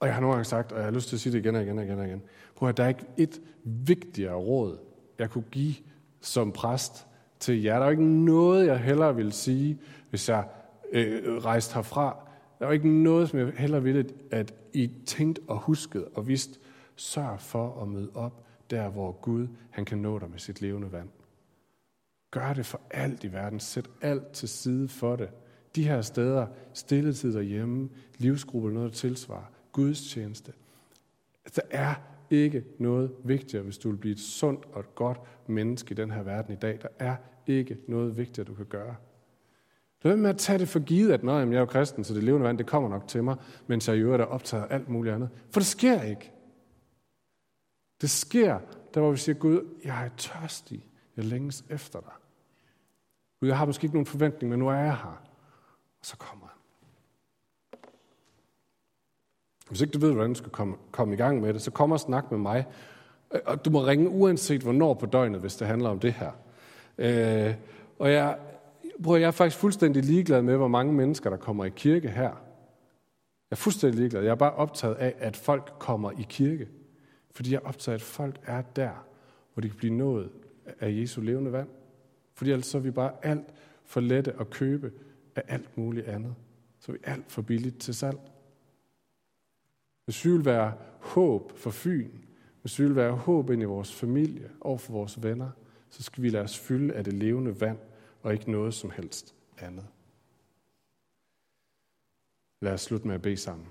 Og 0.00 0.06
jeg 0.06 0.14
har 0.14 0.20
nogle 0.20 0.34
gange 0.34 0.44
sagt, 0.44 0.72
og 0.72 0.78
jeg 0.78 0.84
har 0.84 0.92
lyst 0.92 1.08
til 1.08 1.16
at 1.16 1.20
sige 1.20 1.32
det 1.32 1.38
igen 1.38 1.54
og 1.54 1.62
igen 1.62 1.78
og 1.78 1.84
igen 1.84 1.98
og 1.98 2.06
igen, 2.06 2.22
prøv 2.54 2.68
at 2.68 2.76
der 2.76 2.84
er 2.84 2.88
ikke 2.88 3.06
et 3.16 3.40
vigtigere 3.64 4.34
råd, 4.34 4.78
jeg 5.18 5.30
kunne 5.30 5.44
give 5.50 5.74
som 6.20 6.52
præst 6.52 7.06
til 7.40 7.62
jer. 7.62 7.78
Der 7.78 7.86
er 7.86 7.90
ikke 7.90 8.24
noget, 8.24 8.66
jeg 8.66 8.78
hellere 8.78 9.16
ville 9.16 9.32
sige, 9.32 9.78
hvis 10.10 10.28
jeg 10.28 10.48
øh, 10.92 11.44
rejste 11.44 11.74
herfra. 11.74 12.16
Der 12.58 12.66
er 12.66 12.72
ikke 12.72 12.88
noget, 12.88 13.28
som 13.28 13.38
jeg 13.38 13.52
hellere 13.56 13.82
ville, 13.82 14.10
at 14.30 14.54
I 14.72 14.90
tænkte 15.06 15.42
og 15.48 15.58
huskede 15.58 16.08
og 16.14 16.28
vidste, 16.28 16.58
sørg 16.96 17.40
for 17.40 17.82
at 17.82 17.88
møde 17.88 18.10
op 18.14 18.44
der, 18.70 18.88
hvor 18.88 19.12
Gud 19.12 19.48
han 19.70 19.84
kan 19.84 19.98
nå 19.98 20.18
dig 20.18 20.30
med 20.30 20.38
sit 20.38 20.60
levende 20.60 20.92
vand. 20.92 21.08
Gør 22.30 22.52
det 22.52 22.66
for 22.66 22.80
alt 22.90 23.24
i 23.24 23.32
verden. 23.32 23.60
Sæt 23.60 23.90
alt 24.00 24.32
til 24.32 24.48
side 24.48 24.88
for 24.88 25.16
det. 25.16 25.28
De 25.76 25.84
her 25.88 26.00
steder, 26.00 26.46
stilletid 26.72 27.34
derhjemme, 27.34 27.88
livsgruppe, 28.18 28.72
noget 28.72 28.90
der 28.92 28.96
tilsvarer, 28.96 29.50
gudstjeneste. 29.72 30.52
Der 31.56 31.62
er 31.70 31.94
ikke 32.30 32.64
noget 32.78 33.10
vigtigere, 33.24 33.64
hvis 33.64 33.78
du 33.78 33.90
vil 33.90 33.96
blive 33.96 34.12
et 34.12 34.20
sundt 34.20 34.64
og 34.72 34.80
et 34.80 34.94
godt 34.94 35.20
menneske 35.46 35.92
i 35.92 35.94
den 35.94 36.10
her 36.10 36.22
verden 36.22 36.52
i 36.52 36.56
dag. 36.56 36.78
Der 36.82 36.88
er 36.98 37.16
ikke 37.46 37.78
noget 37.88 38.16
vigtigere, 38.16 38.48
du 38.48 38.54
kan 38.54 38.66
gøre. 38.66 38.96
Lad 40.02 40.16
med 40.16 40.30
at 40.30 40.38
tage 40.38 40.58
det 40.58 40.68
for 40.68 40.80
givet, 40.80 41.12
at 41.12 41.22
når 41.22 41.38
jeg 41.38 41.52
er 41.52 41.58
jo 41.58 41.66
kristen, 41.66 42.04
så 42.04 42.14
det 42.14 42.24
levende 42.24 42.46
vand, 42.46 42.58
det 42.58 42.66
kommer 42.66 42.88
nok 42.88 43.08
til 43.08 43.24
mig, 43.24 43.36
mens 43.66 43.88
jeg 43.88 43.96
i 43.96 44.00
øvrigt 44.00 44.22
er 44.22 44.26
optaget 44.26 44.64
af 44.64 44.74
alt 44.74 44.88
muligt 44.88 45.14
andet. 45.14 45.28
For 45.50 45.60
det 45.60 45.66
sker 45.66 46.02
ikke. 46.02 46.32
Det 48.00 48.10
sker, 48.10 48.58
der 48.94 49.00
hvor 49.00 49.10
vi 49.10 49.16
siger, 49.16 49.36
Gud, 49.36 49.74
jeg 49.84 50.04
er 50.04 50.10
tørstig. 50.16 50.88
Jeg 51.18 51.26
længes 51.26 51.64
efter 51.70 52.00
dig. 52.00 52.12
Gud, 53.40 53.48
jeg 53.48 53.58
har 53.58 53.66
måske 53.66 53.84
ikke 53.84 53.94
nogen 53.94 54.06
forventning, 54.06 54.50
men 54.50 54.58
nu 54.58 54.68
er 54.68 54.74
jeg 54.74 54.96
her. 54.96 55.22
Og 56.00 56.06
så 56.06 56.16
kommer 56.16 56.46
han. 56.46 56.56
Hvis 59.68 59.80
ikke 59.80 59.92
du 59.92 59.98
ved, 59.98 60.12
hvordan 60.12 60.32
du 60.32 60.38
skal 60.38 60.50
komme, 60.50 60.76
komme 60.90 61.14
i 61.14 61.16
gang 61.16 61.40
med 61.40 61.54
det, 61.54 61.62
så 61.62 61.70
kom 61.70 61.92
og 61.92 62.00
snak 62.00 62.30
med 62.30 62.38
mig. 62.38 62.66
Og 63.44 63.64
du 63.64 63.70
må 63.70 63.86
ringe 63.86 64.08
uanset 64.08 64.62
hvornår 64.62 64.94
på 64.94 65.06
døgnet, 65.06 65.40
hvis 65.40 65.56
det 65.56 65.66
handler 65.66 65.90
om 65.90 66.00
det 66.00 66.12
her. 66.12 66.32
Øh, 66.98 67.54
og 67.98 68.12
jeg, 68.12 68.38
bror, 69.02 69.16
jeg 69.16 69.26
er 69.26 69.30
faktisk 69.30 69.60
fuldstændig 69.60 70.04
ligeglad 70.04 70.42
med, 70.42 70.56
hvor 70.56 70.68
mange 70.68 70.92
mennesker, 70.92 71.30
der 71.30 71.36
kommer 71.36 71.64
i 71.64 71.70
kirke 71.76 72.08
her. 72.08 72.22
Jeg 73.50 73.50
er 73.50 73.56
fuldstændig 73.56 73.98
ligeglad. 73.98 74.22
Jeg 74.22 74.30
er 74.30 74.34
bare 74.34 74.54
optaget 74.54 74.94
af, 74.94 75.14
at 75.18 75.36
folk 75.36 75.72
kommer 75.78 76.10
i 76.10 76.26
kirke. 76.28 76.68
Fordi 77.30 77.52
jeg 77.52 77.60
er 77.64 77.68
optaget 77.68 77.94
af, 77.94 77.98
at 77.98 78.02
folk 78.02 78.40
er 78.46 78.62
der, 78.62 79.04
hvor 79.54 79.60
de 79.60 79.68
kan 79.68 79.78
blive 79.78 79.94
nået 79.94 80.30
af 80.80 80.90
Jesu 80.90 81.20
levende 81.20 81.52
vand. 81.52 81.68
Fordi 82.34 82.50
ellers 82.50 82.66
så 82.66 82.78
er 82.78 82.82
vi 82.82 82.90
bare 82.90 83.12
alt 83.22 83.54
for 83.84 84.00
lette 84.00 84.32
at 84.40 84.50
købe 84.50 84.92
af 85.36 85.42
alt 85.48 85.78
muligt 85.78 86.06
andet. 86.06 86.34
Så 86.78 86.92
er 86.92 86.96
vi 86.96 87.02
alt 87.04 87.32
for 87.32 87.42
billigt 87.42 87.80
til 87.80 87.94
salg. 87.94 88.18
Hvis 90.04 90.24
vi 90.24 90.30
vil 90.30 90.44
være 90.44 90.72
håb 91.00 91.52
for 91.56 91.70
Fyn, 91.70 92.10
hvis 92.60 92.78
vi 92.78 92.84
vil 92.84 92.96
være 92.96 93.12
håb 93.12 93.50
ind 93.50 93.62
i 93.62 93.64
vores 93.64 93.94
familie 93.94 94.50
og 94.60 94.80
for 94.80 94.92
vores 94.92 95.22
venner, 95.22 95.50
så 95.90 96.02
skal 96.02 96.22
vi 96.22 96.28
lade 96.28 96.44
os 96.44 96.58
fylde 96.58 96.94
af 96.94 97.04
det 97.04 97.12
levende 97.12 97.60
vand, 97.60 97.78
og 98.22 98.32
ikke 98.32 98.50
noget 98.50 98.74
som 98.74 98.90
helst 98.90 99.34
andet. 99.58 99.86
Lad 102.60 102.72
os 102.72 102.80
slutte 102.80 103.06
med 103.06 103.14
at 103.14 103.22
bede 103.22 103.36
sammen. 103.36 103.66